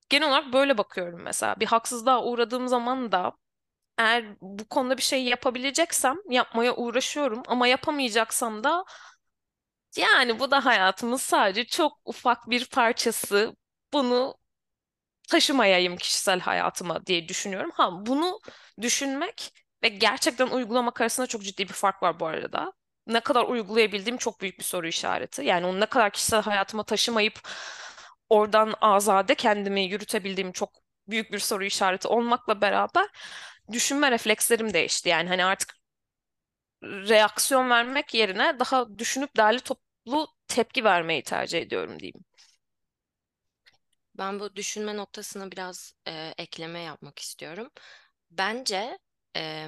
genel 0.09 0.29
olarak 0.29 0.53
böyle 0.53 0.77
bakıyorum 0.77 1.21
mesela. 1.23 1.59
Bir 1.59 1.65
haksızlığa 1.65 2.23
uğradığım 2.23 2.67
zaman 2.67 3.11
da 3.11 3.33
eğer 3.99 4.25
bu 4.41 4.65
konuda 4.69 4.97
bir 4.97 5.03
şey 5.03 5.23
yapabileceksem 5.25 6.17
yapmaya 6.29 6.75
uğraşıyorum 6.75 7.43
ama 7.47 7.67
yapamayacaksam 7.67 8.63
da 8.65 8.85
yani 9.97 10.39
bu 10.39 10.51
da 10.51 10.65
hayatımın 10.65 11.15
sadece 11.17 11.65
çok 11.65 11.99
ufak 12.05 12.49
bir 12.49 12.65
parçası. 12.69 13.55
Bunu 13.97 14.35
taşımayayım 15.29 15.97
kişisel 15.97 16.39
hayatıma 16.39 17.05
diye 17.05 17.27
düşünüyorum. 17.29 17.71
Ha 17.75 18.05
bunu 18.05 18.39
düşünmek 18.81 19.53
ve 19.83 19.89
gerçekten 19.89 20.47
uygulamak 20.47 21.01
arasında 21.01 21.27
çok 21.27 21.43
ciddi 21.43 21.69
bir 21.69 21.73
fark 21.73 22.03
var 22.03 22.19
bu 22.19 22.27
arada. 22.27 22.73
Ne 23.07 23.19
kadar 23.19 23.43
uygulayabildiğim 23.45 24.17
çok 24.17 24.41
büyük 24.41 24.59
bir 24.59 24.63
soru 24.63 24.87
işareti. 24.87 25.43
Yani 25.45 25.65
onu 25.65 25.79
ne 25.79 25.85
kadar 25.85 26.11
kişisel 26.11 26.41
hayatıma 26.43 26.83
taşımayıp 26.83 27.39
oradan 28.29 28.73
azade 28.81 29.35
kendimi 29.35 29.81
yürütebildiğim 29.85 30.51
çok 30.51 30.71
büyük 31.07 31.31
bir 31.33 31.39
soru 31.39 31.65
işareti 31.65 32.07
olmakla 32.07 32.61
beraber 32.61 33.07
düşünme 33.71 34.11
reflekslerim 34.11 34.73
değişti. 34.73 35.09
Yani 35.09 35.29
hani 35.29 35.45
artık 35.45 35.75
reaksiyon 36.83 37.69
vermek 37.69 38.13
yerine 38.13 38.59
daha 38.59 38.99
düşünüp 38.99 39.37
derli 39.37 39.59
toplu 39.59 40.27
tepki 40.47 40.83
vermeyi 40.83 41.23
tercih 41.23 41.59
ediyorum 41.61 41.99
diyeyim. 41.99 42.25
Ben 44.17 44.39
bu 44.39 44.55
düşünme 44.55 44.97
noktasına 44.97 45.51
biraz 45.51 45.95
e, 46.07 46.33
ekleme 46.37 46.79
yapmak 46.79 47.19
istiyorum. 47.19 47.69
Bence 48.31 48.99
e, 49.37 49.67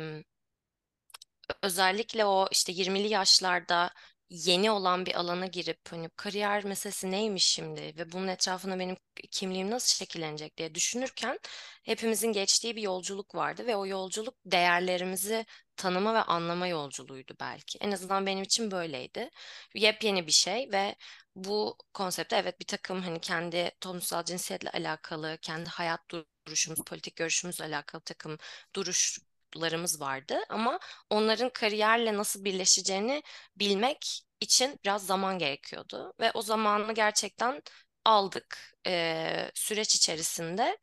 özellikle 1.64 2.26
o 2.26 2.48
işte 2.52 2.72
20'li 2.72 3.08
yaşlarda 3.08 3.92
yeni 4.30 4.72
olan 4.72 5.06
bir 5.06 5.15
alana 5.20 5.46
girip 5.48 5.80
hani 5.92 6.10
kariyer 6.10 6.63
meselesi 6.65 7.12
neymiş 7.12 7.46
şimdi 7.46 7.82
ve 7.82 8.12
bunun 8.12 8.28
etrafında 8.28 8.80
benim 8.80 8.98
kimliğim 9.32 9.72
nasıl 9.72 9.96
şekillenecek 9.96 10.58
diye 10.58 10.76
düşünürken 10.76 11.39
hepimizin 11.84 12.32
geçtiği 12.34 12.76
bir 12.76 12.82
yolculuk 12.82 13.36
vardı 13.36 13.68
ve 13.68 13.76
o 13.76 13.86
yolculuk 13.88 14.36
değerlerimizi 14.46 15.46
tanıma 15.76 16.13
ve 16.13 16.20
anlama 16.20 16.68
yolculuğuydu 16.68 17.34
belki. 17.39 17.78
En 17.82 17.92
azından 17.92 18.26
benim 18.26 18.44
için 18.44 18.72
böyleydi. 18.72 19.30
Yepyeni 19.76 20.28
bir 20.28 20.32
şey 20.32 20.70
ve 20.72 20.96
bu 21.36 21.78
konsepte 21.94 22.36
evet 22.38 22.60
bir 22.60 22.65
takım 22.65 23.02
hani 23.02 23.20
kendi 23.22 23.72
toplumsal 23.82 24.24
cinsiyetle 24.24 24.70
alakalı, 24.70 25.38
kendi 25.42 25.70
hayat 25.70 26.02
duruşumuz, 26.48 26.80
politik 26.86 27.15
görüşümüzle 27.15 27.65
alakalı 27.65 28.02
takım 28.02 28.38
duruş 28.76 29.20
larımız 29.58 30.02
vardı 30.02 30.40
ama 30.50 30.80
onların 31.10 31.50
kariyerle 31.50 32.18
nasıl 32.18 32.44
birleşeceğini 32.46 33.24
bilmek 33.56 34.22
için 34.40 34.80
biraz 34.84 35.06
zaman 35.06 35.40
gerekiyordu 35.40 36.14
ve 36.20 36.32
o 36.32 36.42
zamanı 36.42 36.94
gerçekten 36.94 37.62
aldık 38.06 38.76
ee, 38.88 39.52
süreç 39.56 39.96
içerisinde. 39.96 40.78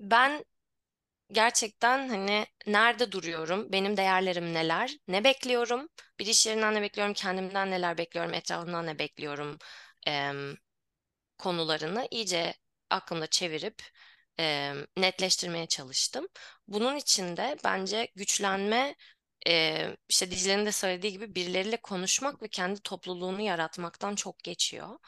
Ben 0.00 0.44
gerçekten 1.32 2.08
hani 2.08 2.46
nerede 2.66 3.12
duruyorum, 3.12 3.72
benim 3.72 3.96
değerlerim 3.96 4.54
neler, 4.54 4.98
ne 5.08 5.24
bekliyorum, 5.24 5.88
bir 6.18 6.26
iş 6.26 6.46
yerinden 6.46 6.74
ne 6.74 6.82
bekliyorum, 6.82 7.14
kendimden 7.14 7.70
neler 7.70 7.98
bekliyorum, 7.98 8.34
etrafımdan 8.34 8.86
ne 8.86 8.98
bekliyorum 8.98 9.58
e, 10.08 10.32
konularını 11.38 12.08
iyice 12.10 12.54
aklımda 12.90 13.26
çevirip 13.26 13.82
e, 14.40 14.72
netleştirmeye 14.96 15.66
çalıştım. 15.66 16.28
Bunun 16.68 16.96
için 16.96 17.36
de 17.36 17.56
bence 17.64 18.08
güçlenme 18.16 18.94
e, 19.48 19.86
işte 20.08 20.30
Dicle'nin 20.30 20.66
de 20.66 20.72
söylediği 20.72 21.12
gibi 21.12 21.34
birileriyle 21.34 21.76
konuşmak 21.76 22.42
ve 22.42 22.48
kendi 22.48 22.80
topluluğunu 22.80 23.40
yaratmaktan 23.40 24.14
çok 24.14 24.38
geçiyor. 24.44 24.98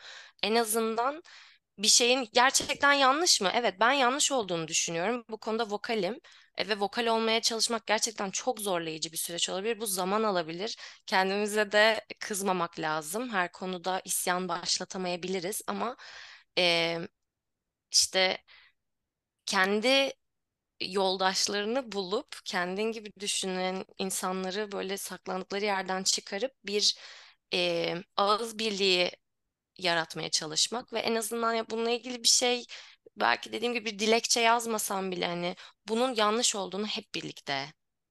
En 0.43 0.55
azından 0.55 1.23
bir 1.79 1.89
şeyin 1.89 2.29
gerçekten 2.33 2.93
yanlış 2.93 3.41
mı? 3.41 3.51
Evet 3.55 3.75
ben 3.81 3.93
yanlış 3.93 4.33
olduğunu 4.33 4.69
düşünüyorum. 4.69 5.25
Bu 5.31 5.39
konuda 5.39 5.71
vokalim 5.71 6.21
e, 6.57 6.69
ve 6.69 6.81
vokal 6.81 7.07
olmaya 7.07 7.41
çalışmak 7.43 7.87
gerçekten 7.87 8.31
çok 8.31 8.61
zorlayıcı 8.61 9.13
bir 9.13 9.17
süreç 9.17 9.49
olabilir. 9.51 9.81
Bu 9.81 9.87
zaman 9.87 10.23
alabilir. 10.23 10.77
Kendimize 11.07 11.73
de 11.73 12.07
kızmamak 12.21 12.79
lazım. 12.81 13.29
Her 13.31 13.53
konuda 13.53 14.03
isyan 14.05 14.49
başlatamayabiliriz 14.49 15.63
ama 15.67 15.97
e, 16.59 16.99
işte 17.93 18.39
kendi 19.51 20.13
yoldaşlarını 20.81 21.93
bulup 21.93 22.37
kendin 22.45 22.93
gibi 22.93 23.13
düşünen 23.21 23.85
insanları 23.99 24.73
böyle 24.73 24.97
saklandıkları 24.99 25.65
yerden 25.65 26.03
çıkarıp 26.03 26.53
bir 26.67 26.97
e, 27.55 27.97
ağız 28.17 28.59
birliği 28.59 29.11
yaratmaya 29.79 30.31
çalışmak 30.31 30.93
ve 30.93 31.01
en 31.01 31.15
azından 31.15 31.55
ya 31.55 31.71
bununla 31.71 31.91
ilgili 31.91 32.23
bir 32.25 32.29
şey 32.29 32.65
belki 33.17 33.53
dediğim 33.53 33.75
gibi 33.75 33.87
bir 33.93 33.99
dilekçe 33.99 34.41
yazmasam 34.41 35.11
bile 35.13 35.27
hani 35.27 35.57
bunun 35.89 36.15
yanlış 36.15 36.57
olduğunu 36.57 36.87
hep 36.87 37.15
birlikte 37.15 37.67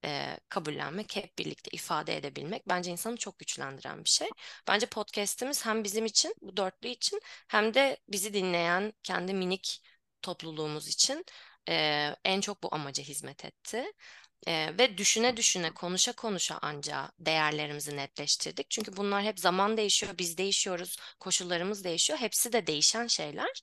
e, 0.06 0.38
kabullenmek, 0.50 1.16
hep 1.16 1.40
birlikte 1.40 1.70
ifade 1.74 2.18
edebilmek 2.18 2.70
bence 2.70 2.92
insanı 2.92 3.18
çok 3.18 3.40
güçlendiren 3.40 4.04
bir 4.04 4.10
şey. 4.10 4.30
Bence 4.68 4.86
podcast'imiz 4.86 5.66
hem 5.66 5.84
bizim 5.84 6.06
için, 6.06 6.36
bu 6.42 6.58
dörtlü 6.58 6.90
için 6.90 7.22
hem 7.50 7.74
de 7.74 7.98
bizi 8.10 8.34
dinleyen 8.34 8.94
kendi 9.04 9.34
minik 9.34 9.82
topluluğumuz 10.22 10.88
için 10.88 11.26
e, 11.70 12.16
en 12.26 12.42
çok 12.42 12.64
bu 12.64 12.70
amaca 12.76 13.04
hizmet 13.04 13.46
etti. 13.46 13.94
E, 14.48 14.78
ve 14.78 14.98
düşüne 14.98 15.38
düşüne, 15.38 15.72
konuşa 15.74 16.14
konuşa 16.14 16.58
anca 16.62 17.12
değerlerimizi 17.20 17.98
netleştirdik. 17.98 18.70
Çünkü 18.70 18.98
bunlar 18.98 19.24
hep 19.24 19.40
zaman 19.40 19.78
değişiyor, 19.78 20.18
biz 20.18 20.38
değişiyoruz, 20.38 20.98
koşullarımız 21.20 21.84
değişiyor. 21.84 22.20
Hepsi 22.20 22.54
de 22.54 22.68
değişen 22.68 23.08
şeyler. 23.08 23.62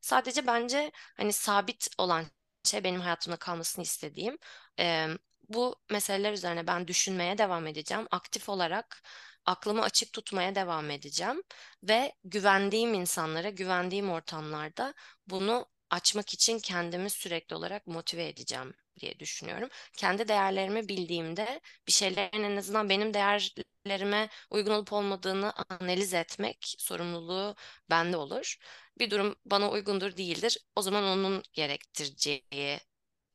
Sadece 0.00 0.46
bence 0.46 0.92
hani 1.16 1.32
sabit 1.32 1.88
olan 1.98 2.26
şey 2.64 2.84
benim 2.84 3.00
hayatımda 3.00 3.36
kalmasını 3.36 3.82
istediğim. 3.84 4.38
E, 4.80 5.08
bu 5.48 5.76
meseleler 5.90 6.32
üzerine 6.32 6.66
ben 6.66 6.88
düşünmeye 6.88 7.38
devam 7.38 7.66
edeceğim. 7.66 8.06
Aktif 8.10 8.48
olarak 8.48 9.02
aklımı 9.46 9.82
açık 9.82 10.12
tutmaya 10.12 10.54
devam 10.54 10.90
edeceğim 10.90 11.42
ve 11.82 12.12
güvendiğim 12.24 12.94
insanlara, 12.94 13.50
güvendiğim 13.50 14.10
ortamlarda 14.10 14.94
bunu 15.26 15.66
açmak 15.90 16.34
için 16.34 16.58
kendimi 16.58 17.10
sürekli 17.10 17.56
olarak 17.56 17.86
motive 17.86 18.28
edeceğim 18.28 18.74
diye 19.00 19.18
düşünüyorum. 19.18 19.68
Kendi 19.96 20.28
değerlerimi 20.28 20.88
bildiğimde 20.88 21.60
bir 21.86 21.92
şeylerin 21.92 22.42
en 22.42 22.56
azından 22.56 22.88
benim 22.88 23.14
değerlerime 23.14 24.28
uygun 24.50 24.72
olup 24.72 24.92
olmadığını 24.92 25.52
analiz 25.68 26.14
etmek 26.14 26.74
sorumluluğu 26.78 27.54
bende 27.90 28.16
olur. 28.16 28.56
Bir 28.98 29.10
durum 29.10 29.36
bana 29.46 29.70
uygundur 29.70 30.16
değildir. 30.16 30.58
O 30.76 30.82
zaman 30.82 31.04
onun 31.04 31.42
gerektireceği 31.52 32.80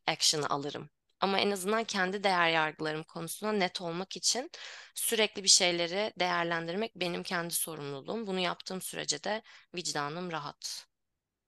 action'ı 0.07 0.49
alırım. 0.49 0.89
Ama 1.19 1.39
en 1.39 1.51
azından 1.51 1.83
kendi 1.83 2.23
değer 2.23 2.49
yargılarım 2.49 3.03
konusunda 3.03 3.51
net 3.53 3.81
olmak 3.81 4.17
için 4.17 4.51
sürekli 4.95 5.43
bir 5.43 5.47
şeyleri 5.49 6.13
değerlendirmek 6.19 6.95
benim 6.95 7.23
kendi 7.23 7.53
sorumluluğum. 7.53 8.27
Bunu 8.27 8.39
yaptığım 8.39 8.81
sürece 8.81 9.23
de 9.23 9.41
vicdanım 9.75 10.31
rahat. 10.31 10.87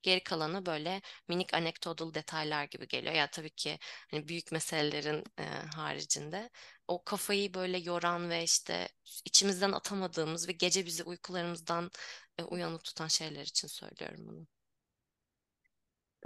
Geri 0.05 0.23
kalanı 0.23 0.65
böyle 0.65 1.01
minik 1.27 1.53
anekdotal 1.53 2.13
detaylar 2.13 2.63
gibi 2.63 2.87
geliyor. 2.87 3.13
Ya 3.13 3.31
tabii 3.31 3.49
ki 3.49 3.79
hani 4.11 4.27
büyük 4.27 4.51
meselelerin 4.51 5.23
e, 5.39 5.43
haricinde 5.75 6.49
o 6.87 7.03
kafayı 7.03 7.53
böyle 7.53 7.77
yoran 7.77 8.29
ve 8.29 8.43
işte 8.43 8.89
içimizden 9.25 9.71
atamadığımız 9.71 10.47
ve 10.49 10.51
gece 10.51 10.85
bizi 10.85 11.03
uykularımızdan 11.03 11.91
e, 12.37 12.43
uyanık 12.43 12.83
tutan 12.83 13.07
şeyler 13.07 13.41
için 13.43 13.67
söylüyorum 13.67 14.27
bunu. 14.27 14.47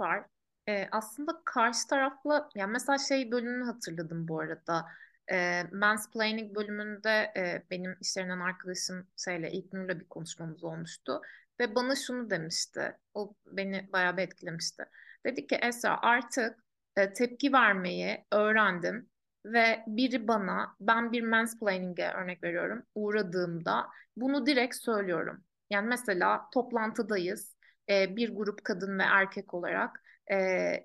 Var. 0.00 0.26
Ee, 0.68 0.88
aslında 0.92 1.42
karşı 1.44 1.86
tarafla 1.88 2.48
yani 2.54 2.72
mesela 2.72 2.98
şey 2.98 3.30
bölümünü 3.32 3.64
hatırladım 3.64 4.28
bu 4.28 4.40
arada. 4.40 4.86
E, 5.32 5.62
mansplaining 5.72 6.56
bölümünde 6.56 7.32
e, 7.36 7.62
benim 7.70 7.96
işlerinden 8.00 8.40
arkadaşım 8.40 9.06
şeyle 9.16 9.52
İlknur'la 9.52 10.00
bir 10.00 10.08
konuşmamız 10.08 10.64
olmuştu. 10.64 11.20
Ve 11.60 11.74
bana 11.74 11.96
şunu 11.96 12.30
demişti. 12.30 12.96
O 13.14 13.34
beni 13.46 13.88
bayağı 13.92 14.16
bir 14.16 14.22
etkilemişti. 14.22 14.84
Dedi 15.26 15.46
ki 15.46 15.54
Esra 15.62 15.98
artık 16.02 16.58
e, 16.96 17.12
tepki 17.12 17.52
vermeyi 17.52 18.24
öğrendim. 18.32 19.10
ve 19.46 19.84
biri 19.86 20.28
bana 20.28 20.76
ben 20.80 21.12
bir 21.12 21.22
mansplaining'e 21.22 22.12
örnek 22.12 22.42
veriyorum 22.44 22.82
uğradığımda 22.94 23.86
bunu 24.16 24.46
direkt 24.46 24.76
söylüyorum. 24.76 25.44
Yani 25.70 25.88
mesela 25.88 26.48
toplantıdayız 26.54 27.56
e, 27.90 28.16
bir 28.16 28.36
grup 28.36 28.64
kadın 28.64 28.98
ve 28.98 29.02
erkek 29.02 29.54
olarak 29.54 30.02
e, 30.32 30.36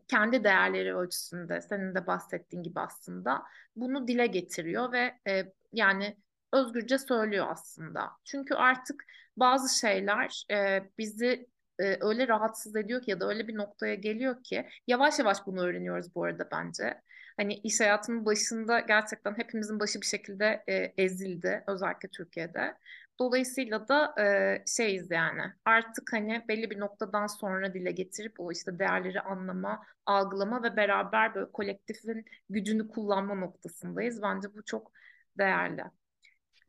kendi 0.07 0.43
değerleri 0.43 0.95
ölçüsünde 0.95 1.61
senin 1.61 1.95
de 1.95 2.07
bahsettiğin 2.07 2.63
gibi 2.63 2.79
aslında 2.79 3.43
bunu 3.75 4.07
dile 4.07 4.27
getiriyor 4.27 4.91
ve 4.91 5.19
e, 5.27 5.53
yani 5.73 6.17
özgürce 6.55 6.97
söylüyor 6.97 7.45
aslında. 7.49 8.11
Çünkü 8.25 8.55
artık 8.55 9.05
bazı 9.37 9.79
şeyler 9.79 10.45
e, 10.51 10.83
bizi 10.97 11.47
e, 11.79 11.97
öyle 12.01 12.27
rahatsız 12.27 12.75
ediyor 12.75 13.01
ki 13.01 13.11
ya 13.11 13.19
da 13.19 13.29
öyle 13.29 13.47
bir 13.47 13.55
noktaya 13.57 13.95
geliyor 13.95 14.43
ki 14.43 14.67
yavaş 14.87 15.19
yavaş 15.19 15.37
bunu 15.45 15.61
öğreniyoruz 15.61 16.15
bu 16.15 16.23
arada 16.23 16.47
bence. 16.51 17.01
Hani 17.37 17.53
iş 17.53 17.79
hayatının 17.79 18.25
başında 18.25 18.79
gerçekten 18.79 19.37
hepimizin 19.37 19.79
başı 19.79 20.01
bir 20.01 20.05
şekilde 20.05 20.63
e, 20.67 20.93
ezildi 21.03 21.63
özellikle 21.67 22.09
Türkiye'de. 22.09 22.77
Dolayısıyla 23.19 23.87
da 23.87 24.15
e, 24.21 24.63
şeyiz 24.67 25.11
yani 25.11 25.41
artık 25.65 26.13
hani 26.13 26.45
belli 26.47 26.69
bir 26.69 26.79
noktadan 26.79 27.27
sonra 27.27 27.73
dile 27.73 27.91
getirip 27.91 28.39
o 28.39 28.51
işte 28.51 28.79
değerleri 28.79 29.21
anlama, 29.21 29.83
algılama 30.05 30.63
ve 30.63 30.75
beraber 30.75 31.35
böyle 31.35 31.51
kolektifin 31.51 32.25
gücünü 32.49 32.87
kullanma 32.87 33.35
noktasındayız. 33.35 34.21
Bence 34.21 34.47
bu 34.55 34.65
çok 34.65 34.91
değerli. 35.37 35.83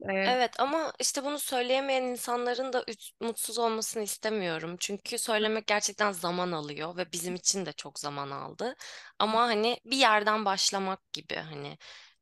E, 0.00 0.12
Evet 0.24 0.60
ama 0.60 0.92
işte 1.00 1.24
bunu 1.24 1.38
söyleyemeyen 1.38 2.02
insanların 2.02 2.72
da 2.72 2.84
üç- 2.88 3.12
mutsuz 3.20 3.58
olmasını 3.58 4.02
istemiyorum. 4.02 4.76
Çünkü 4.80 5.18
söylemek 5.18 5.66
gerçekten 5.66 6.12
zaman 6.12 6.52
alıyor 6.52 6.96
ve 6.96 7.12
bizim 7.12 7.34
için 7.34 7.66
de 7.66 7.72
çok 7.72 7.98
zaman 7.98 8.30
aldı. 8.30 8.76
Ama 9.18 9.40
hani 9.42 9.80
bir 9.84 9.96
yerden 9.96 10.44
başlamak 10.44 11.12
gibi 11.12 11.34
hani 11.34 11.78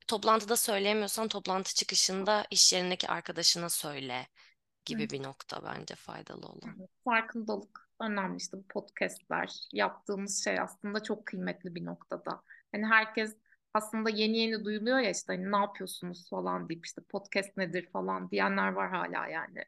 toplantıda 0.08 0.56
söyleyemiyorsan 0.56 1.28
toplantı 1.28 1.74
çıkışında 1.74 2.46
iş 2.50 2.72
yerindeki 2.72 3.08
arkadaşına 3.08 3.68
söyle 3.68 4.28
gibi 4.84 5.10
bir 5.10 5.22
nokta 5.22 5.64
bence 5.64 5.94
faydalı 5.94 6.46
olan. 6.46 6.76
farkındalık 7.04 7.88
önemli 8.00 8.36
işte 8.36 8.56
bu 8.56 8.66
podcastler 8.68 9.50
yaptığımız 9.72 10.44
şey 10.44 10.60
aslında 10.60 11.02
çok 11.02 11.26
kıymetli 11.26 11.74
bir 11.74 11.84
noktada. 11.84 12.42
Hani 12.72 12.86
herkes 12.86 13.36
aslında 13.74 14.10
yeni 14.10 14.38
yeni 14.38 14.64
duyuluyor 14.64 14.98
ya 14.98 15.10
işte 15.10 15.32
hani 15.36 15.52
ne 15.52 15.56
yapıyorsunuz 15.56 16.30
falan 16.30 16.68
deyip 16.68 16.86
işte 16.86 17.02
podcast 17.08 17.56
nedir 17.56 17.88
falan 17.92 18.30
diyenler 18.30 18.68
var 18.72 18.90
hala 18.90 19.28
yani. 19.28 19.64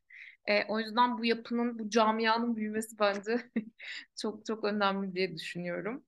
E, 0.46 0.64
o 0.64 0.80
yüzden 0.80 1.18
bu 1.18 1.24
yapının, 1.24 1.78
bu 1.78 1.90
camianın 1.90 2.56
büyümesi 2.56 2.98
bence 2.98 3.50
çok 4.16 4.46
çok 4.46 4.64
önemli 4.64 5.14
diye 5.14 5.34
düşünüyorum. 5.34 6.04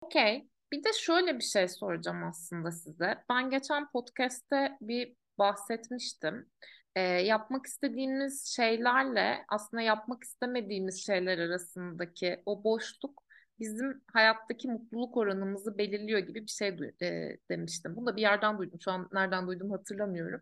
Okey. 0.00 0.48
Bir 0.72 0.84
de 0.84 0.88
şöyle 0.92 1.38
bir 1.38 1.44
şey 1.44 1.68
soracağım 1.68 2.24
aslında 2.24 2.72
size. 2.72 3.24
Ben 3.30 3.50
geçen 3.50 3.90
podcast'te 3.90 4.78
bir 4.80 5.16
bahsetmiştim. 5.38 6.50
Ee, 6.96 7.00
yapmak 7.02 7.66
istediğimiz 7.66 8.46
şeylerle 8.46 9.44
aslında 9.48 9.82
yapmak 9.82 10.24
istemediğimiz 10.24 11.06
şeyler 11.06 11.38
arasındaki 11.38 12.42
o 12.46 12.64
boşluk 12.64 13.21
bizim 13.62 14.02
hayattaki 14.12 14.68
mutluluk 14.68 15.16
oranımızı 15.16 15.78
belirliyor 15.78 16.18
gibi 16.18 16.42
bir 16.42 16.50
şey 16.50 16.68
e, 17.02 17.38
demiştim. 17.50 17.96
Bunu 17.96 18.06
da 18.06 18.16
bir 18.16 18.22
yerden 18.22 18.58
duydum. 18.58 18.80
Şu 18.84 18.90
an 18.90 19.08
nereden 19.12 19.46
duydum 19.46 19.70
hatırlamıyorum. 19.70 20.40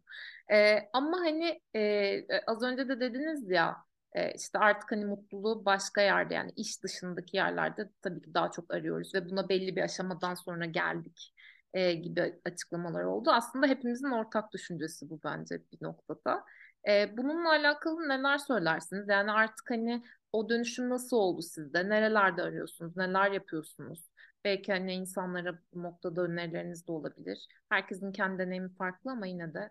E, 0.53 0.79
ama 0.93 1.21
hani 1.21 1.61
e, 1.77 2.43
az 2.47 2.63
önce 2.63 2.89
de 2.89 3.01
dediniz 3.01 3.51
ya 3.51 3.77
e, 4.13 4.33
işte 4.35 4.59
artık 4.59 4.93
hani 4.93 5.05
mutluluğu 5.05 5.65
başka 5.65 6.01
yerde 6.01 6.35
yani 6.35 6.53
iş 6.57 6.83
dışındaki 6.85 7.37
yerlerde 7.37 7.91
tabii 8.03 8.23
ki 8.23 8.35
daha 8.35 8.51
çok 8.51 8.75
arıyoruz 8.75 9.15
ve 9.15 9.31
buna 9.31 9.49
belli 9.49 9.77
bir 9.77 9.83
aşamadan 9.83 10.35
sonra 10.35 10.67
geldik 10.67 11.35
e, 11.75 11.93
gibi 11.93 12.41
açıklamalar 12.45 13.05
oldu. 13.05 13.31
Aslında 13.31 13.67
hepimizin 13.67 14.11
ortak 14.11 14.53
düşüncesi 14.53 15.11
bu 15.11 15.21
bence 15.25 15.63
bir 15.73 15.79
noktada. 15.83 16.45
E, 16.89 17.17
bununla 17.17 17.51
alakalı 17.51 18.09
neler 18.09 18.39
söylersiniz? 18.39 19.09
Yani 19.09 19.33
artık 19.33 19.71
hani 19.71 20.03
o 20.33 20.49
dönüşüm 20.49 20.89
nasıl 20.89 21.17
oldu 21.17 21.43
sizde? 21.43 21.89
Nerelerde 21.89 22.43
arıyorsunuz? 22.43 22.97
Neler 22.97 23.31
yapıyorsunuz? 23.31 24.11
Belki 24.45 24.73
hani 24.73 24.93
insanlara 24.93 25.59
bu 25.75 25.83
noktada 25.83 26.23
önerileriniz 26.23 26.87
de 26.87 26.93
olabilir. 26.93 27.49
Herkesin 27.69 28.13
kendi 28.13 28.39
deneyimi 28.39 28.75
farklı 28.75 29.11
ama 29.11 29.27
yine 29.27 29.55
de 29.55 29.71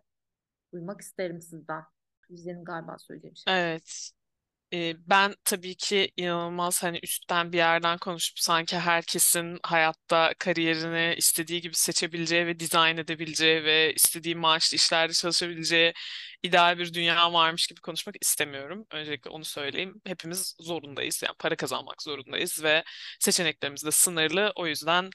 duymak 0.74 1.02
isterim 1.02 1.42
sizden. 1.42 1.84
Yüzdenin 2.30 2.64
galiba 2.64 2.98
söyleyeceğim 2.98 3.36
şey. 3.36 3.54
Evet. 3.62 4.12
Ben 5.08 5.36
tabii 5.46 5.76
ki 5.76 6.12
inanılmaz 6.18 6.84
hani 6.84 7.00
üstten 7.04 7.52
bir 7.54 7.58
yerden 7.58 7.98
konuşup 7.98 8.40
sanki 8.40 8.78
herkesin 8.80 9.60
hayatta 9.64 10.34
kariyerini 10.40 11.16
istediği 11.18 11.62
gibi 11.62 11.76
seçebileceği 11.76 12.48
ve 12.48 12.60
dizayn 12.60 12.98
edebileceği 12.98 13.64
ve 13.64 13.94
istediği 13.94 14.36
maaşlı 14.36 14.76
işlerde 14.76 15.14
çalışabileceği 15.14 15.94
ideal 16.44 16.78
bir 16.80 16.94
dünya 16.94 17.34
varmış 17.34 17.68
gibi 17.68 17.82
konuşmak 17.82 18.16
istemiyorum. 18.22 18.86
Öncelikle 18.92 19.30
onu 19.30 19.46
söyleyeyim. 19.46 20.02
Hepimiz 20.06 20.56
zorundayız. 20.60 21.24
Yani 21.24 21.36
para 21.40 21.56
kazanmak 21.56 22.02
zorundayız 22.04 22.64
ve 22.64 22.84
seçeneklerimiz 23.20 23.86
de 23.86 23.92
sınırlı. 23.92 24.52
O 24.56 24.68
yüzden 24.68 25.10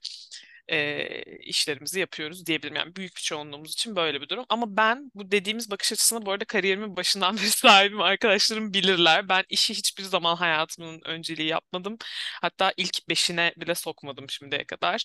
e, 0.69 1.23
işlerimizi 1.41 2.01
yapıyoruz 2.01 2.47
diyebilirim. 2.47 2.77
Yani 2.77 2.97
büyük 2.97 3.17
bir 3.17 3.21
çoğunluğumuz 3.23 3.73
için 3.73 3.97
böyle 3.97 4.21
bir 4.21 4.29
durum. 4.29 4.45
Ama 4.49 4.77
ben 4.77 5.11
bu 5.15 5.31
dediğimiz 5.33 5.71
bakış 5.71 5.93
açısını 5.93 6.27
bu 6.27 6.33
arada 6.33 6.45
kariyerimin 6.45 6.97
başından 6.97 7.37
beri 7.39 7.51
sahibim. 7.51 8.01
Arkadaşlarım 8.01 8.75
bilirler. 8.75 9.29
Ben 9.29 9.45
işi 9.49 9.75
hiçbir 9.75 10.03
zaman 10.03 10.37
hayatımın 10.37 11.01
önceliği 11.05 11.49
yapmadım. 11.49 11.97
Hatta 12.43 12.73
ilk 12.77 13.09
beşine 13.09 13.53
bile 13.57 13.75
sokmadım 13.75 14.31
şimdiye 14.31 14.65
kadar. 14.65 15.05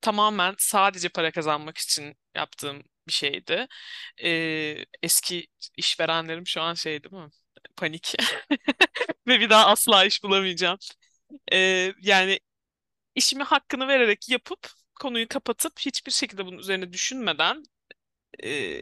Tamamen 0.00 0.54
sadece 0.58 1.08
para 1.08 1.30
kazanmak 1.30 1.78
için 1.78 2.16
yaptığım 2.34 2.82
bir 3.08 3.12
şeydi. 3.12 3.66
E, 4.24 4.30
eski 5.02 5.46
işverenlerim 5.76 6.46
şu 6.46 6.60
an 6.62 6.74
şey 6.74 7.02
değil 7.04 7.14
mi? 7.14 7.30
Panik. 7.76 8.14
Ve 9.26 9.40
bir 9.40 9.50
daha 9.50 9.66
asla 9.66 10.04
iş 10.04 10.22
bulamayacağım. 10.22 10.78
E, 11.52 11.58
yani 12.02 12.40
işimi 13.14 13.42
hakkını 13.44 13.88
vererek 13.88 14.30
yapıp 14.30 14.70
konuyu 15.00 15.28
kapatıp 15.28 15.78
hiçbir 15.80 16.12
şekilde 16.12 16.46
bunun 16.46 16.58
üzerine 16.58 16.92
düşünmeden 16.92 17.62
e, 18.44 18.80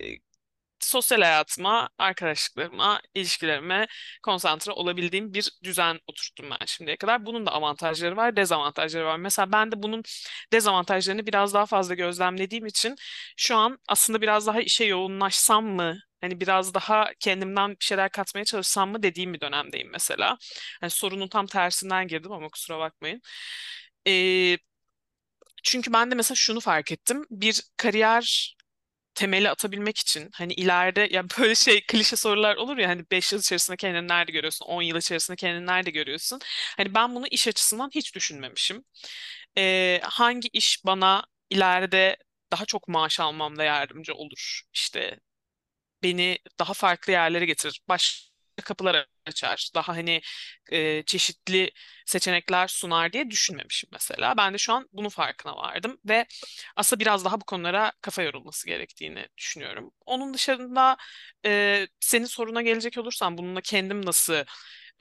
sosyal 0.81 1.21
hayatıma, 1.23 1.89
arkadaşlıklarıma, 1.99 3.01
ilişkilerime 3.15 3.87
konsantre 4.23 4.73
olabildiğim 4.73 5.35
bir 5.35 5.51
düzen 5.65 6.01
oturttum 6.07 6.51
ben 6.51 6.67
şimdiye 6.67 6.97
kadar. 6.97 7.27
Bunun 7.27 7.47
da 7.47 7.53
avantajları 7.53 8.17
var, 8.17 8.37
dezavantajları 8.37 9.05
var. 9.07 9.17
Mesela 9.17 9.53
ben 9.53 9.73
de 9.73 9.83
bunun 9.83 10.03
dezavantajlarını 10.53 11.27
biraz 11.27 11.55
daha 11.55 11.67
fazla 11.67 11.95
gözlemlediğim 11.95 12.67
için 12.67 12.97
şu 13.37 13.57
an 13.57 13.79
aslında 13.89 14.21
biraz 14.23 14.47
daha 14.47 14.61
işe 14.61 14.85
yoğunlaşsam 14.85 15.67
mı? 15.67 15.99
Hani 16.21 16.41
biraz 16.41 16.75
daha 16.75 17.11
kendimden 17.21 17.71
bir 17.71 17.85
şeyler 17.85 18.11
katmaya 18.11 18.45
çalışsam 18.45 18.91
mı 18.91 19.03
dediğim 19.03 19.35
bir 19.35 19.41
dönemdeyim 19.41 19.89
mesela. 19.93 20.37
Hani 20.81 20.91
sorunun 20.91 21.29
tam 21.29 21.47
tersinden 21.47 22.09
girdim 22.09 22.33
ama 22.33 22.49
kusura 22.49 22.79
bakmayın. 22.79 23.21
Ee, 24.07 24.59
çünkü 25.65 25.93
ben 25.93 26.11
de 26.11 26.15
mesela 26.15 26.37
şunu 26.37 26.61
fark 26.61 26.93
ettim. 26.93 27.25
Bir 27.31 27.63
kariyer 27.77 28.57
temeli 29.15 29.51
atabilmek 29.51 29.99
için 29.99 30.31
hani 30.35 30.53
ileride 30.55 31.09
ya 31.13 31.25
böyle 31.41 31.55
şey 31.55 31.87
klişe 31.87 32.17
sorular 32.17 32.57
olur 32.57 32.79
ya 32.79 32.89
hani 32.89 33.05
5 33.11 33.33
yıl 33.33 33.41
içerisinde 33.41 33.77
kendini 33.77 34.09
nerede 34.09 34.33
görüyorsun 34.33 34.67
10 34.67 34.83
yıl 34.83 34.97
içerisinde 34.97 35.37
kendini 35.37 35.67
nerede 35.67 35.91
görüyorsun 35.91 36.41
hani 36.77 36.95
ben 36.95 37.15
bunu 37.15 37.27
iş 37.27 37.49
açısından 37.49 37.91
hiç 37.95 38.15
düşünmemişim 38.15 38.85
Ee, 39.59 40.01
hangi 40.05 40.49
iş 40.49 40.85
bana 40.87 41.25
ileride 41.51 42.17
daha 42.53 42.65
çok 42.67 42.89
maaş 42.89 43.21
almamda 43.21 43.65
yardımcı 43.65 44.15
olur 44.15 44.63
işte 44.75 45.21
beni 46.03 46.39
daha 46.59 46.75
farklı 46.75 47.13
yerlere 47.13 47.47
getirir. 47.47 47.81
Başka 47.89 48.34
kapılar 48.63 49.07
açar. 49.27 49.71
Daha 49.75 49.89
hani 49.97 50.21
e, 50.73 51.03
çeşitli 51.03 51.71
seçenekler 52.07 52.69
sunar 52.69 53.13
diye 53.13 53.31
düşünmemişim 53.31 53.91
mesela. 53.93 54.37
Ben 54.37 54.55
de 54.55 54.59
şu 54.59 54.73
an 54.73 54.89
bunun 54.93 55.09
farkına 55.09 55.57
vardım 55.57 55.99
ve 56.05 56.27
aslında 56.77 57.01
biraz 57.01 57.25
daha 57.25 57.41
bu 57.41 57.45
konulara 57.45 57.93
kafa 58.01 58.23
yorulması 58.23 58.67
gerektiğini 58.67 59.27
düşünüyorum. 59.39 59.93
Onun 60.07 60.35
dışında 60.35 60.97
e, 61.47 61.87
senin 62.01 62.25
soruna 62.27 62.63
gelecek 62.63 62.99
olursam 62.99 63.39
bununla 63.39 63.61
kendim 63.61 64.07
nasıl 64.07 64.45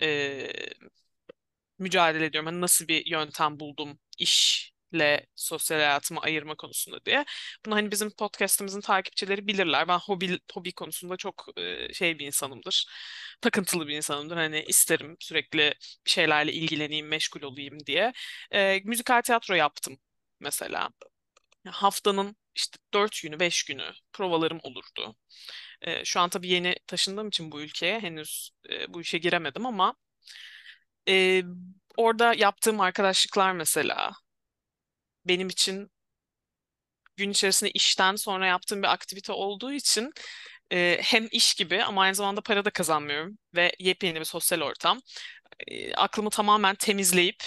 e, 0.02 0.54
mücadele 1.80 2.26
ediyorum. 2.26 2.46
Hani 2.48 2.62
nasıl 2.62 2.88
bir 2.88 3.06
yöntem 3.06 3.60
buldum 3.60 4.00
işle 4.94 5.26
sosyal 5.36 5.78
hayatımı 5.78 6.20
ayırma 6.20 6.56
konusunda 6.56 7.06
diye. 7.06 7.26
Bunu 7.66 7.76
hani 7.76 7.92
bizim 7.92 8.12
podcast'ımızın 8.12 8.82
takipçileri 8.82 9.48
bilirler. 9.48 9.88
Ben 9.88 9.98
hobi 10.00 10.40
hobi 10.54 10.72
konusunda 10.74 11.18
çok 11.18 11.46
e, 11.58 11.94
şey 11.94 12.20
bir 12.20 12.26
insanımdır. 12.26 12.88
Takıntılı 13.42 13.88
bir 13.88 13.96
insanımdır. 13.96 14.38
Hani 14.38 14.64
isterim 14.68 15.18
sürekli 15.20 15.74
bir 16.06 16.12
şeylerle 16.12 16.54
ilgileneyim, 16.54 17.08
meşgul 17.08 17.42
olayım 17.42 17.80
diye. 17.86 18.14
E, 18.52 18.82
müzikal 18.86 19.22
tiyatro 19.22 19.56
yaptım 19.56 19.98
mesela. 20.40 20.90
Haftanın 21.68 22.36
işte 22.56 22.78
dört 22.94 23.22
günü, 23.24 23.40
beş 23.40 23.64
günü 23.64 23.92
provalarım 24.14 24.60
olurdu. 24.64 25.16
E, 25.82 26.06
şu 26.06 26.20
an 26.20 26.30
tabii 26.30 26.48
yeni 26.48 26.76
taşındığım 26.88 27.28
için 27.28 27.52
bu 27.52 27.62
ülkeye 27.62 28.00
henüz 28.00 28.52
e, 28.70 28.94
bu 28.94 29.02
işe 29.02 29.18
giremedim 29.18 29.66
ama 29.66 29.96
ee, 31.10 31.44
orada 31.98 32.34
yaptığım 32.34 32.80
arkadaşlıklar 32.82 33.52
mesela 33.52 34.12
benim 35.26 35.50
için 35.50 35.92
gün 37.18 37.30
içerisinde 37.32 37.72
işten 37.72 38.16
sonra 38.16 38.46
yaptığım 38.48 38.84
bir 38.84 38.94
aktivite 38.94 39.32
olduğu 39.34 39.74
için 39.74 40.12
e, 40.74 40.98
hem 41.02 41.28
iş 41.32 41.54
gibi 41.56 41.84
ama 41.84 42.02
aynı 42.02 42.16
zamanda 42.16 42.42
para 42.42 42.66
da 42.66 42.70
kazanmıyorum 42.70 43.38
ve 43.56 43.72
yepyeni 43.80 44.20
bir 44.20 44.26
sosyal 44.26 44.62
ortam. 44.62 45.00
E, 45.68 45.96
aklımı 45.96 46.30
tamamen 46.30 46.76
temizleyip 46.76 47.44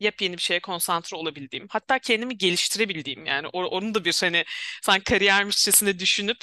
yepyeni 0.00 0.36
bir 0.36 0.42
şeye 0.42 0.60
konsantre 0.60 1.16
olabildiğim, 1.16 1.66
hatta 1.70 1.98
kendimi 1.98 2.38
geliştirebildiğim 2.38 3.26
yani 3.26 3.48
or 3.48 3.64
onu 3.64 3.94
da 3.94 4.04
bir 4.04 4.18
hani 4.22 4.44
sanki 4.82 5.04
kariyermişçesine 5.04 5.98
düşünüp 5.98 6.38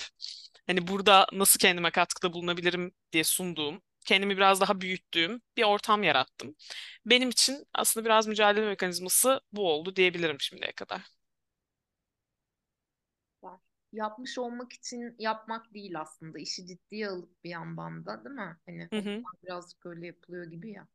hani 0.67 0.87
burada 0.87 1.27
nasıl 1.33 1.59
kendime 1.59 1.91
katkıda 1.91 2.33
bulunabilirim 2.33 2.91
diye 3.13 3.23
sunduğum, 3.23 3.81
kendimi 4.05 4.37
biraz 4.37 4.61
daha 4.61 4.81
büyüttüğüm 4.81 5.41
bir 5.57 5.63
ortam 5.63 6.03
yarattım. 6.03 6.55
Benim 7.05 7.29
için 7.29 7.65
aslında 7.73 8.05
biraz 8.05 8.27
mücadele 8.27 8.65
mekanizması 8.65 9.41
bu 9.51 9.69
oldu 9.71 9.95
diyebilirim 9.95 10.37
şimdiye 10.41 10.71
kadar. 10.71 11.01
Yapmış 13.91 14.37
olmak 14.37 14.73
için 14.73 15.15
yapmak 15.19 15.73
değil 15.73 15.99
aslında. 16.01 16.39
işi 16.39 16.67
ciddiye 16.67 17.07
alıp 17.09 17.43
bir 17.43 17.49
yandan 17.49 18.05
da 18.05 18.23
değil 18.25 18.35
mi? 18.35 18.57
Hani 18.65 18.89
Hı 18.91 18.97
hı. 18.99 19.25
birazcık 19.43 19.85
öyle 19.85 20.07
yapılıyor 20.07 20.45
gibi 20.45 20.71
ya. 20.71 20.87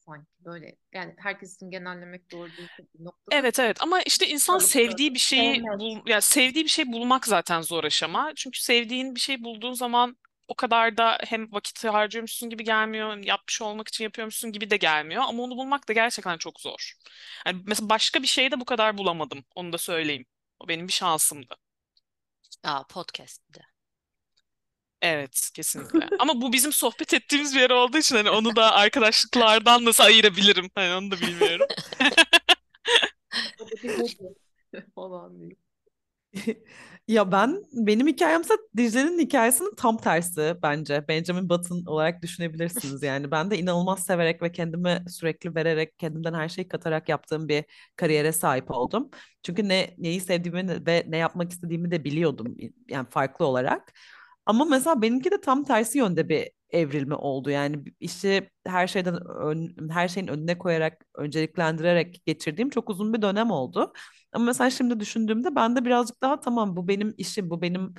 Sanki 0.00 0.28
böyle 0.40 0.76
yani 0.94 1.14
herkes 1.18 1.56
için 1.56 1.70
genellemek 1.70 2.32
doğru 2.32 2.56
değil 2.58 2.70
bir 2.94 3.04
noktada. 3.04 3.36
Evet 3.36 3.58
evet 3.58 3.82
ama 3.82 4.02
işte 4.02 4.28
insan 4.28 4.58
sevdiği 4.58 5.14
bir 5.14 5.18
şeyi 5.18 5.68
bul 5.70 5.98
ya 6.06 6.20
sevdiği 6.20 6.64
bir 6.64 6.70
şey 6.70 6.92
bulmak 6.92 7.26
zaten 7.26 7.60
zor 7.62 7.84
aşama. 7.84 8.32
Çünkü 8.36 8.62
sevdiğin 8.62 9.14
bir 9.14 9.20
şey 9.20 9.44
bulduğun 9.44 9.72
zaman 9.72 10.16
o 10.48 10.54
kadar 10.54 10.96
da 10.96 11.18
hem 11.24 11.52
vakit 11.52 11.84
harcıyormuşsun 11.84 12.50
gibi 12.50 12.64
gelmiyor, 12.64 13.12
hem 13.12 13.22
yapmış 13.22 13.62
olmak 13.62 13.88
için 13.88 14.04
yapıyormuşsun 14.04 14.52
gibi 14.52 14.70
de 14.70 14.76
gelmiyor. 14.76 15.22
Ama 15.28 15.42
onu 15.42 15.56
bulmak 15.56 15.88
da 15.88 15.92
gerçekten 15.92 16.38
çok 16.38 16.60
zor. 16.60 16.92
Yani 17.46 17.62
mesela 17.66 17.88
başka 17.88 18.22
bir 18.22 18.26
şeyde 18.26 18.60
bu 18.60 18.64
kadar 18.64 18.98
bulamadım. 18.98 19.44
Onu 19.54 19.72
da 19.72 19.78
söyleyeyim. 19.78 20.26
O 20.60 20.68
benim 20.68 20.88
bir 20.88 20.92
şansımdı. 20.92 21.54
Aa 22.64 22.82
podcast 22.86 23.48
bir 23.48 23.54
de. 23.54 23.62
Evet, 25.02 25.50
kesinlikle. 25.54 26.08
Ama 26.18 26.40
bu 26.40 26.52
bizim 26.52 26.72
sohbet 26.72 27.14
ettiğimiz 27.14 27.54
bir 27.54 27.60
yer 27.60 27.70
olduğu 27.70 27.98
için 27.98 28.16
hani 28.16 28.30
onu 28.30 28.56
da 28.56 28.72
arkadaşlıklardan 28.72 29.84
nasıl 29.84 30.04
ayırabilirim? 30.04 30.70
Hani 30.74 30.94
onu 30.94 31.10
da 31.10 31.20
bilmiyorum. 31.20 31.66
Falan 34.94 35.40
değil. 35.40 35.56
Ya 37.08 37.32
ben 37.32 37.64
benim 37.72 38.06
hikayemse 38.06 38.54
Dicle'nin 38.76 39.18
hikayesinin 39.18 39.74
tam 39.76 39.96
tersi 39.96 40.54
bence. 40.62 41.04
Benjamin 41.08 41.48
Button 41.48 41.84
olarak 41.86 42.22
düşünebilirsiniz 42.22 43.02
yani. 43.02 43.30
Ben 43.30 43.50
de 43.50 43.58
inanılmaz 43.58 44.04
severek 44.04 44.42
ve 44.42 44.52
kendime 44.52 45.04
sürekli 45.08 45.54
vererek, 45.54 45.98
kendimden 45.98 46.34
her 46.34 46.48
şeyi 46.48 46.68
katarak 46.68 47.08
yaptığım 47.08 47.48
bir 47.48 47.64
kariyere 47.96 48.32
sahip 48.32 48.70
oldum. 48.70 49.10
Çünkü 49.42 49.68
ne 49.68 49.94
neyi 49.98 50.20
sevdiğimi 50.20 50.86
ve 50.86 51.04
ne 51.08 51.16
yapmak 51.16 51.52
istediğimi 51.52 51.90
de 51.90 52.04
biliyordum 52.04 52.56
yani 52.88 53.08
farklı 53.08 53.46
olarak. 53.46 53.92
Ama 54.46 54.64
mesela 54.64 55.02
benimki 55.02 55.30
de 55.30 55.40
tam 55.40 55.64
tersi 55.64 55.98
yönde 55.98 56.28
bir 56.28 56.50
evrilme 56.70 57.14
oldu. 57.14 57.50
Yani 57.50 57.84
işi 58.00 58.50
her 58.66 58.86
şeyden 58.86 59.26
ön, 59.28 59.88
her 59.90 60.08
şeyin 60.08 60.26
önüne 60.28 60.58
koyarak, 60.58 61.06
önceliklendirerek 61.14 62.22
geçirdiğim 62.26 62.70
çok 62.70 62.90
uzun 62.90 63.12
bir 63.14 63.22
dönem 63.22 63.50
oldu. 63.50 63.92
Ama 64.36 64.46
mesela 64.46 64.70
şimdi 64.70 65.00
düşündüğümde 65.00 65.56
ben 65.56 65.76
de 65.76 65.86
birazcık 65.86 66.22
daha 66.22 66.40
tamam 66.40 66.76
bu 66.76 66.88
benim 66.88 67.14
işim, 67.18 67.50
bu 67.50 67.62
benim 67.62 67.94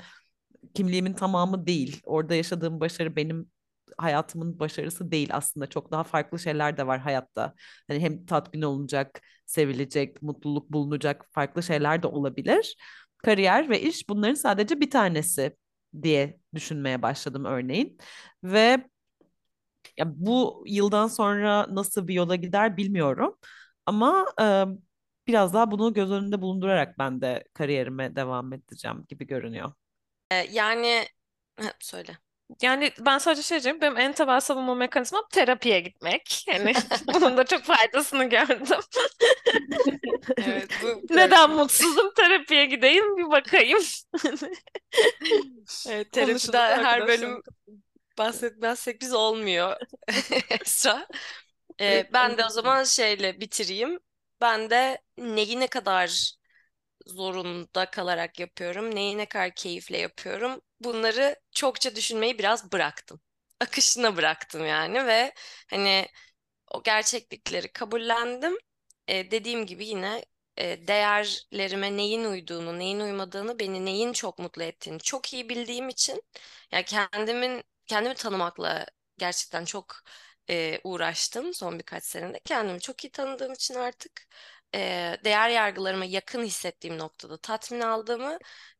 kimliğimin 0.73 1.13
tamamı 1.13 1.67
değil. 1.67 2.01
Orada 2.05 2.35
yaşadığım 2.35 2.79
başarı 2.79 3.15
benim 3.15 3.51
hayatımın 3.97 4.59
başarısı 4.59 5.11
değil 5.11 5.29
aslında. 5.33 5.67
Çok 5.67 5.91
daha 5.91 6.03
farklı 6.03 6.39
şeyler 6.39 6.77
de 6.77 6.87
var 6.87 6.99
hayatta. 6.99 7.53
Hani 7.87 7.99
hem 7.99 8.25
tatmin 8.25 8.61
olunacak, 8.61 9.21
sevilecek, 9.45 10.21
mutluluk 10.21 10.71
bulunacak 10.73 11.25
farklı 11.31 11.63
şeyler 11.63 12.03
de 12.03 12.07
olabilir. 12.07 12.75
Kariyer 13.17 13.69
ve 13.69 13.81
iş 13.81 14.09
bunların 14.09 14.33
sadece 14.35 14.79
bir 14.81 14.91
tanesi 14.91 15.55
diye 16.03 16.39
düşünmeye 16.55 17.01
başladım 17.01 17.45
örneğin. 17.45 17.97
Ve 18.43 18.85
ya 19.97 20.05
bu 20.25 20.63
yıldan 20.67 21.07
sonra 21.07 21.67
nasıl 21.75 22.07
bir 22.07 22.13
yola 22.13 22.35
gider 22.35 22.77
bilmiyorum. 22.77 23.37
Ama 23.85 24.25
e, 24.41 24.65
biraz 25.27 25.53
daha 25.53 25.71
bunu 25.71 25.93
göz 25.93 26.11
önünde 26.11 26.41
bulundurarak 26.41 26.99
ben 26.99 27.21
de 27.21 27.43
kariyerime 27.53 28.15
devam 28.15 28.53
edeceğim 28.53 29.05
gibi 29.09 29.27
görünüyor. 29.27 29.71
Ee, 30.31 30.35
yani 30.51 31.07
söyle. 31.79 32.17
Yani 32.61 32.91
ben 32.99 33.17
sadece 33.17 33.41
şey 33.41 33.55
diyeceğim, 33.55 33.81
benim 33.81 33.97
en 33.97 34.13
temel 34.13 34.39
savunma 34.39 34.75
mekanizmam 34.75 35.23
terapiye 35.31 35.79
gitmek. 35.79 36.47
Yani 36.47 36.73
bunun 37.13 37.37
da 37.37 37.45
çok 37.45 37.63
faydasını 37.63 38.29
gördüm. 38.29 38.57
Evet, 40.37 40.69
bu 40.83 41.01
Neden 41.15 41.49
mutsuzum? 41.51 42.13
Terapiye 42.13 42.65
gideyim 42.65 43.17
bir 43.17 43.31
bakayım. 43.31 43.79
Evet, 45.89 46.11
terapide 46.11 46.57
her 46.57 47.07
bölüm 47.07 47.29
arkadaşlarım 47.29 47.41
bahsetmezsek 48.17 49.01
biz 49.01 49.13
olmuyor 49.13 49.75
Esra. 50.49 51.07
Ee, 51.81 52.09
ben 52.13 52.37
de 52.37 52.45
o 52.45 52.49
zaman 52.49 52.83
şeyle 52.83 53.39
bitireyim. 53.41 53.99
Ben 54.41 54.69
de 54.69 55.01
neyi 55.17 55.59
ne 55.59 55.67
kadar 55.67 56.33
zorunda 57.07 57.91
kalarak 57.91 58.39
yapıyorum, 58.39 58.95
neyi 58.95 59.17
ne 59.17 59.25
kadar 59.25 59.55
keyifle 59.55 59.97
yapıyorum. 59.97 60.61
Bunları 60.81 61.35
çokça 61.51 61.95
düşünmeyi 61.97 62.39
biraz 62.39 62.71
bıraktım. 62.71 63.21
Akışına 63.61 64.17
bıraktım 64.17 64.65
yani 64.67 65.07
ve 65.07 65.33
hani 65.69 66.07
o 66.73 66.83
gerçeklikleri 66.83 67.73
kabullendim. 67.73 68.57
Ee, 69.07 69.31
dediğim 69.31 69.65
gibi 69.65 69.87
yine 69.87 70.25
e, 70.57 70.87
değerlerime 70.87 71.97
neyin 71.97 72.25
uyduğunu, 72.25 72.79
neyin 72.79 72.99
uymadığını, 72.99 73.59
beni 73.59 73.85
neyin 73.85 74.13
çok 74.13 74.39
mutlu 74.39 74.63
ettiğini 74.63 74.99
çok 74.99 75.33
iyi 75.33 75.49
bildiğim 75.49 75.89
için 75.89 76.23
yani 76.71 76.85
kendimin 76.85 77.63
kendimi 77.87 78.15
tanımakla 78.15 78.85
gerçekten 79.17 79.65
çok 79.65 79.95
e, 80.49 80.79
uğraştım 80.83 81.53
son 81.53 81.79
birkaç 81.79 82.03
senede. 82.03 82.39
Kendimi 82.45 82.79
çok 82.81 83.03
iyi 83.03 83.11
tanıdığım 83.11 83.53
için 83.53 83.75
artık 83.75 84.27
e, 84.75 85.17
değer 85.25 85.49
yargılarıma 85.49 86.05
yakın 86.05 86.43
hissettiğim 86.43 86.97
noktada 86.97 87.37
tatmin 87.37 87.79
aldığımı, 87.81 88.37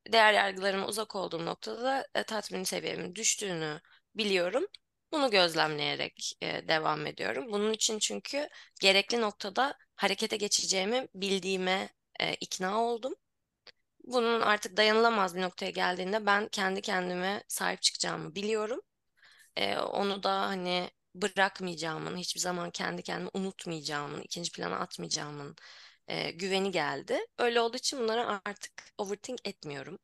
değer 0.07 0.33
yargılarıma 0.33 0.87
uzak 0.87 1.15
olduğum 1.15 1.45
noktada 1.45 1.83
da 1.83 2.07
e, 2.15 2.23
tatmin 2.23 2.63
seviyemin 2.63 3.15
düştüğünü 3.15 3.81
biliyorum. 4.15 4.65
Bunu 5.11 5.31
gözlemleyerek 5.31 6.33
e, 6.41 6.67
devam 6.67 7.05
ediyorum. 7.07 7.45
Bunun 7.51 7.73
için 7.73 7.99
çünkü 7.99 8.49
gerekli 8.81 9.21
noktada 9.21 9.77
harekete 9.95 10.37
geçeceğimi 10.37 11.07
bildiğime 11.15 11.89
e, 12.19 12.33
ikna 12.35 12.81
oldum. 12.83 13.15
Bunun 14.03 14.41
artık 14.41 14.77
dayanılamaz 14.77 15.35
bir 15.35 15.41
noktaya 15.41 15.71
geldiğinde 15.71 16.25
ben 16.25 16.47
kendi 16.47 16.81
kendime 16.81 17.43
sahip 17.47 17.81
çıkacağımı 17.81 18.35
biliyorum. 18.35 18.81
E, 19.57 19.77
onu 19.79 20.23
da 20.23 20.41
hani 20.41 20.91
bırakmayacağımın, 21.21 22.17
hiçbir 22.17 22.39
zaman 22.41 22.71
kendi 22.71 23.03
kendimi 23.03 23.29
unutmayacağımın, 23.33 24.21
ikinci 24.21 24.51
plana 24.51 24.79
atmayacağımın 24.79 25.55
e, 26.07 26.31
güveni 26.31 26.71
geldi. 26.71 27.19
Öyle 27.37 27.61
olduğu 27.61 27.77
için 27.77 27.99
bunlara 27.99 28.41
artık 28.45 28.73
overthink 28.97 29.47
etmiyorum. 29.47 29.99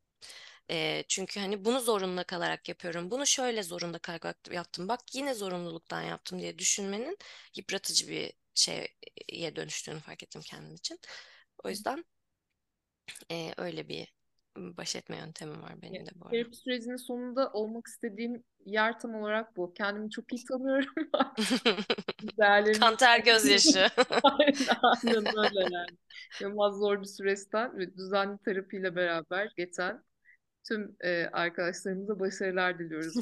E, 0.70 1.04
çünkü 1.08 1.40
hani 1.40 1.66
bunu 1.66 1.80
zorunda 1.82 2.24
kalarak 2.24 2.70
yapıyorum. 2.70 3.12
Bunu 3.12 3.28
şöyle 3.28 3.64
zorunda 3.64 4.00
kalarak 4.00 4.38
yaptım. 4.52 4.88
Bak 4.88 5.00
yine 5.16 5.34
zorunluluktan 5.34 6.02
yaptım 6.02 6.40
diye 6.40 6.60
düşünmenin 6.60 7.18
yıpratıcı 7.56 8.08
bir 8.08 8.34
şeye 8.56 9.56
dönüştüğünü 9.56 10.00
fark 10.00 10.24
ettim 10.24 10.42
kendim 10.42 10.76
için. 10.76 11.00
O 11.64 11.70
yüzden 11.70 12.06
e, 13.32 13.54
öyle 13.58 13.88
bir 13.90 14.14
baş 14.58 14.96
etme 14.96 15.18
yöntemi 15.18 15.62
var 15.62 15.82
benim 15.82 16.06
de 16.06 16.10
bu 16.16 16.26
arada. 16.26 16.32
Terapi 16.32 16.56
sürecinin 16.56 16.96
sonunda 16.96 17.50
olmak 17.54 17.88
istediğim 17.88 18.44
yer 18.66 19.00
tam 19.00 19.16
olarak 19.16 19.58
bu. 19.58 19.74
Kendimi 19.74 20.10
çok 20.10 20.34
iyi 20.34 20.46
tanıyorum. 20.46 20.94
Değerlerimi 22.40 22.80
Kanter 22.80 23.20
gözyaşı. 23.20 23.80
aynen, 24.24 25.38
öyle 25.38 25.76
yani. 25.76 25.98
İnanılmaz 26.42 26.76
zor 26.76 27.02
bir 27.02 27.06
süreçten 27.06 27.78
ve 27.78 27.98
düzenli 27.98 28.38
terapiyle 28.38 28.96
beraber 28.96 29.54
geçen 29.58 30.04
tüm 30.64 30.96
e, 31.02 31.26
arkadaşlarımıza 31.26 32.20
başarılar 32.20 32.80
diliyoruz. 32.80 33.16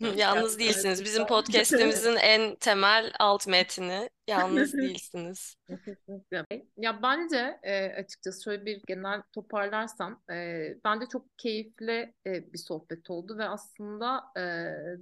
Yalnız 0.16 0.58
değilsiniz. 0.58 1.04
Bizim 1.04 1.26
podcast'imizin 1.26 2.16
en 2.16 2.54
temel 2.54 3.12
alt 3.18 3.46
metni. 3.48 4.10
Yalnız 4.28 4.72
değilsiniz. 4.72 5.56
Ya 6.76 7.02
bence 7.02 7.58
e, 7.62 7.92
açıkçası 7.92 8.42
şöyle 8.42 8.66
bir 8.66 8.82
genel 8.86 9.22
toparlarsam 9.32 10.22
e, 10.32 10.68
bence 10.84 11.06
çok 11.12 11.38
keyifli 11.38 12.14
e, 12.26 12.52
bir 12.52 12.58
sohbet 12.58 13.10
oldu 13.10 13.38
ve 13.38 13.44
aslında 13.48 14.24
e, 14.36 14.42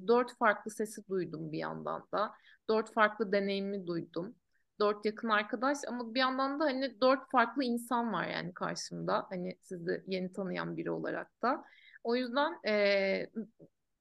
dört 0.09 0.39
farklı 0.39 0.71
sesi 0.71 1.09
duydum 1.09 1.53
bir 1.53 1.59
yandan 1.59 2.07
da. 2.15 2.33
Dört 2.69 2.93
farklı 2.93 3.33
deneyimi 3.33 3.87
duydum. 3.87 4.35
Dört 4.81 5.05
yakın 5.07 5.29
arkadaş 5.29 5.79
ama 5.89 6.15
bir 6.15 6.21
yandan 6.21 6.61
da 6.61 6.65
hani 6.65 7.01
dört 7.01 7.31
farklı 7.31 7.65
insan 7.65 8.13
var 8.13 8.27
yani 8.29 8.55
karşımda. 8.55 9.27
Hani 9.31 9.59
sizi 9.63 10.05
yeni 10.07 10.33
tanıyan 10.33 10.77
biri 10.77 10.91
olarak 10.91 11.43
da. 11.43 11.65
O 12.05 12.17
yüzden 12.17 12.59
e, 12.69 13.31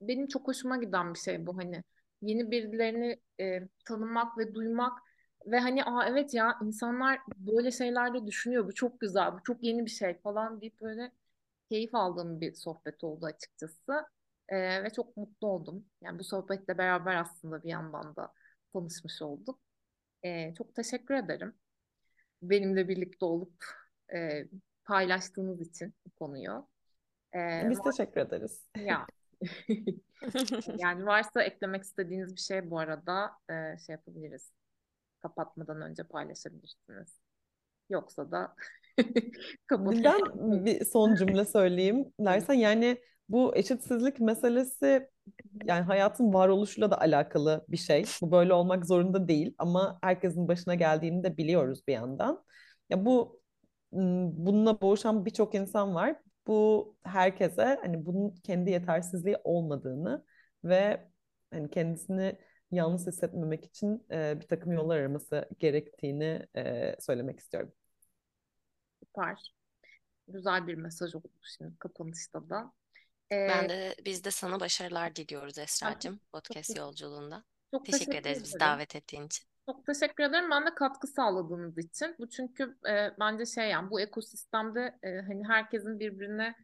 benim 0.01 0.27
çok 0.27 0.47
hoşuma 0.47 0.77
giden 0.77 1.13
bir 1.13 1.19
şey 1.19 1.45
bu 1.47 1.57
hani. 1.57 1.83
Yeni 2.21 2.51
birilerini 2.51 3.19
e, 3.39 3.59
tanımak 3.85 4.37
ve 4.37 4.53
duymak 4.55 4.99
Ve 5.45 5.59
hani 5.59 5.83
aa 5.83 6.05
evet 6.07 6.33
ya 6.33 6.57
insanlar 6.63 7.19
böyle 7.37 7.71
şeylerde 7.71 8.25
düşünüyor. 8.27 8.67
Bu 8.67 8.73
çok 8.73 8.99
güzel, 8.99 9.33
bu 9.33 9.43
çok 9.43 9.63
yeni 9.63 9.85
bir 9.85 9.89
şey 9.91 10.19
falan 10.21 10.61
deyip 10.61 10.81
böyle 10.81 11.11
keyif 11.69 11.95
aldığım 11.95 12.41
bir 12.41 12.53
sohbet 12.55 13.03
oldu 13.03 13.25
açıkçası. 13.25 14.05
Ee, 14.49 14.83
ve 14.83 14.89
çok 14.89 15.17
mutlu 15.17 15.47
oldum. 15.47 15.85
Yani 16.01 16.19
bu 16.19 16.23
sohbetle 16.23 16.77
beraber 16.77 17.15
aslında 17.15 17.63
bir 17.63 17.69
yandan 17.69 18.15
da 18.15 18.33
tanışmış 18.73 19.21
olduk. 19.21 19.59
Ee, 20.23 20.53
çok 20.57 20.75
teşekkür 20.75 21.15
ederim. 21.15 21.53
Benimle 22.41 22.87
birlikte 22.87 23.25
olup 23.25 23.65
e, 24.15 24.47
paylaştığınız 24.85 25.61
için 25.61 25.93
bu 26.05 26.09
konuyu. 26.09 26.67
Ee, 27.35 27.69
Biz 27.69 27.79
teşekkür 27.81 28.21
ederiz. 28.21 28.65
ya 28.75 29.07
yani 30.77 31.05
varsa 31.05 31.43
eklemek 31.43 31.83
istediğiniz 31.83 32.35
bir 32.35 32.41
şey 32.41 32.69
bu 32.71 32.79
arada 32.79 33.31
e, 33.49 33.77
şey 33.85 33.93
yapabiliriz. 33.93 34.51
Kapatmadan 35.19 35.81
önce 35.81 36.03
paylaşabilirsiniz. 36.03 37.19
Yoksa 37.89 38.31
da 38.31 38.55
kapatalım. 39.67 40.03
Ben 40.03 40.65
bir 40.65 40.85
son 40.85 41.15
cümle 41.15 41.45
söyleyeyim. 41.45 42.13
Dersen 42.19 42.53
yani 42.53 42.97
bu 43.29 43.55
eşitsizlik 43.55 44.19
meselesi 44.19 45.09
yani 45.65 45.81
hayatın 45.83 46.33
varoluşuyla 46.33 46.91
da 46.91 47.01
alakalı 47.01 47.65
bir 47.69 47.77
şey. 47.77 48.05
Bu 48.21 48.31
böyle 48.31 48.53
olmak 48.53 48.85
zorunda 48.85 49.27
değil 49.27 49.55
ama 49.57 49.99
herkesin 50.01 50.47
başına 50.47 50.75
geldiğini 50.75 51.23
de 51.23 51.37
biliyoruz 51.37 51.81
bir 51.87 51.93
yandan. 51.93 52.43
Ya 52.89 53.05
bu 53.05 53.41
bununla 53.91 54.81
boğuşan 54.81 55.25
birçok 55.25 55.55
insan 55.55 55.95
var. 55.95 56.15
Bu 56.47 56.95
herkese 57.03 57.79
hani 57.83 58.05
bunun 58.05 58.35
kendi 58.43 58.71
yetersizliği 58.71 59.37
olmadığını 59.43 60.25
ve 60.63 61.07
hani 61.53 61.69
kendisini 61.69 62.37
yalnız 62.71 63.07
hissetmemek 63.07 63.65
için 63.65 64.05
e, 64.11 64.39
bir 64.39 64.47
takım 64.47 64.71
yollar 64.71 64.97
araması 64.97 65.49
gerektiğini 65.59 66.47
e, 66.55 66.95
söylemek 66.99 67.39
istiyorum. 67.39 67.73
Süper. 69.03 69.53
Güzel 70.27 70.67
bir 70.67 70.75
mesaj 70.75 71.15
oldu 71.15 71.29
şimdi 71.57 71.77
kapanışta 71.79 72.49
da. 72.49 72.73
Ben 73.47 73.69
de 73.69 73.95
biz 74.05 74.23
de 74.23 74.31
sana 74.31 74.59
başarılar 74.59 75.15
diliyoruz 75.15 75.59
çok, 75.63 75.63
Esra'cığım 75.63 76.19
podcast 76.31 76.77
yolculuğunda. 76.77 77.43
çok 77.71 77.85
Teşekkür 77.85 78.15
teşekkür 78.15 78.17
ederiz 78.17 78.43
bizi 78.43 78.57
ederim. 78.57 78.59
davet 78.59 78.95
ettiğin 78.95 79.25
için. 79.25 79.45
Çok 79.69 79.85
teşekkür 79.85 80.23
ederim. 80.23 80.51
Ben 80.51 80.65
de 80.65 80.75
katkı 80.75 81.07
sağladığınız 81.07 81.77
için. 81.77 82.15
Bu 82.19 82.29
çünkü 82.29 82.77
e, 82.89 83.11
bence 83.19 83.45
şey 83.45 83.69
yani 83.69 83.89
bu 83.91 84.01
ekosistemde 84.01 84.99
e, 85.03 85.09
hani 85.21 85.47
herkesin 85.47 85.99
birbirine 85.99 86.55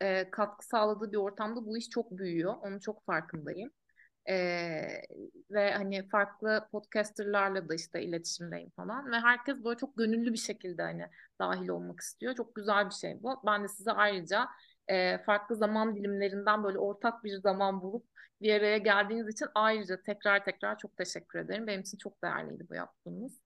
e, 0.00 0.30
katkı 0.30 0.66
sağladığı 0.66 1.12
bir 1.12 1.16
ortamda 1.16 1.66
bu 1.66 1.78
iş 1.78 1.88
çok 1.88 2.10
büyüyor. 2.10 2.54
Onun 2.62 2.78
çok 2.78 3.06
farkındayım. 3.06 3.70
E, 4.28 4.34
ve 5.50 5.72
hani 5.74 6.08
farklı 6.08 6.68
podcasterlarla 6.72 7.68
da 7.68 7.74
işte 7.74 8.02
iletişimdeyim 8.02 8.70
falan 8.70 9.12
ve 9.12 9.20
herkes 9.20 9.64
böyle 9.64 9.78
çok 9.78 9.96
gönüllü 9.96 10.32
bir 10.32 10.38
şekilde 10.38 10.82
hani 10.82 11.06
dahil 11.40 11.68
olmak 11.68 12.00
istiyor. 12.00 12.34
Çok 12.34 12.54
güzel 12.54 12.86
bir 12.86 12.94
şey 12.94 13.22
bu. 13.22 13.42
Ben 13.46 13.64
de 13.64 13.68
size 13.68 13.92
ayrıca 13.92 14.48
e, 14.88 15.18
farklı 15.18 15.56
zaman 15.56 15.96
dilimlerinden 15.96 16.64
böyle 16.64 16.78
ortak 16.78 17.24
bir 17.24 17.36
zaman 17.36 17.82
bulup 17.82 18.06
bir 18.42 18.54
araya 18.54 18.78
geldiğiniz 18.78 19.28
için 19.28 19.46
ayrıca 19.54 20.02
tekrar 20.02 20.44
tekrar 20.44 20.78
çok 20.78 20.96
teşekkür 20.96 21.38
ederim. 21.38 21.66
Benim 21.66 21.80
için 21.80 21.98
çok 21.98 22.22
değerliydi 22.22 22.66
bu 22.70 22.74
yaptığınız. 22.74 23.40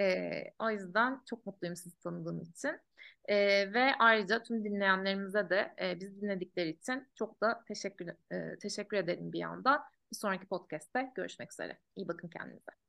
Ee, 0.00 0.44
o 0.58 0.70
yüzden 0.70 1.20
çok 1.30 1.46
mutluyum 1.46 1.76
sizi 1.76 2.00
tanıdığım 2.00 2.42
için. 2.42 2.80
Ee, 3.28 3.72
ve 3.72 3.94
ayrıca 3.98 4.42
tüm 4.42 4.64
dinleyenlerimize 4.64 5.50
de 5.50 5.74
e, 5.82 6.00
bizi 6.00 6.20
dinledikleri 6.20 6.68
için 6.70 7.08
çok 7.14 7.40
da 7.40 7.64
teşekkür 7.68 8.08
e, 8.32 8.58
teşekkür 8.58 8.96
ederim 8.96 9.32
bir 9.32 9.38
yandan. 9.38 9.84
Bir 10.12 10.16
sonraki 10.16 10.46
podcast'te 10.46 11.12
görüşmek 11.14 11.52
üzere. 11.52 11.78
İyi 11.96 12.08
bakın 12.08 12.28
kendinize. 12.28 12.87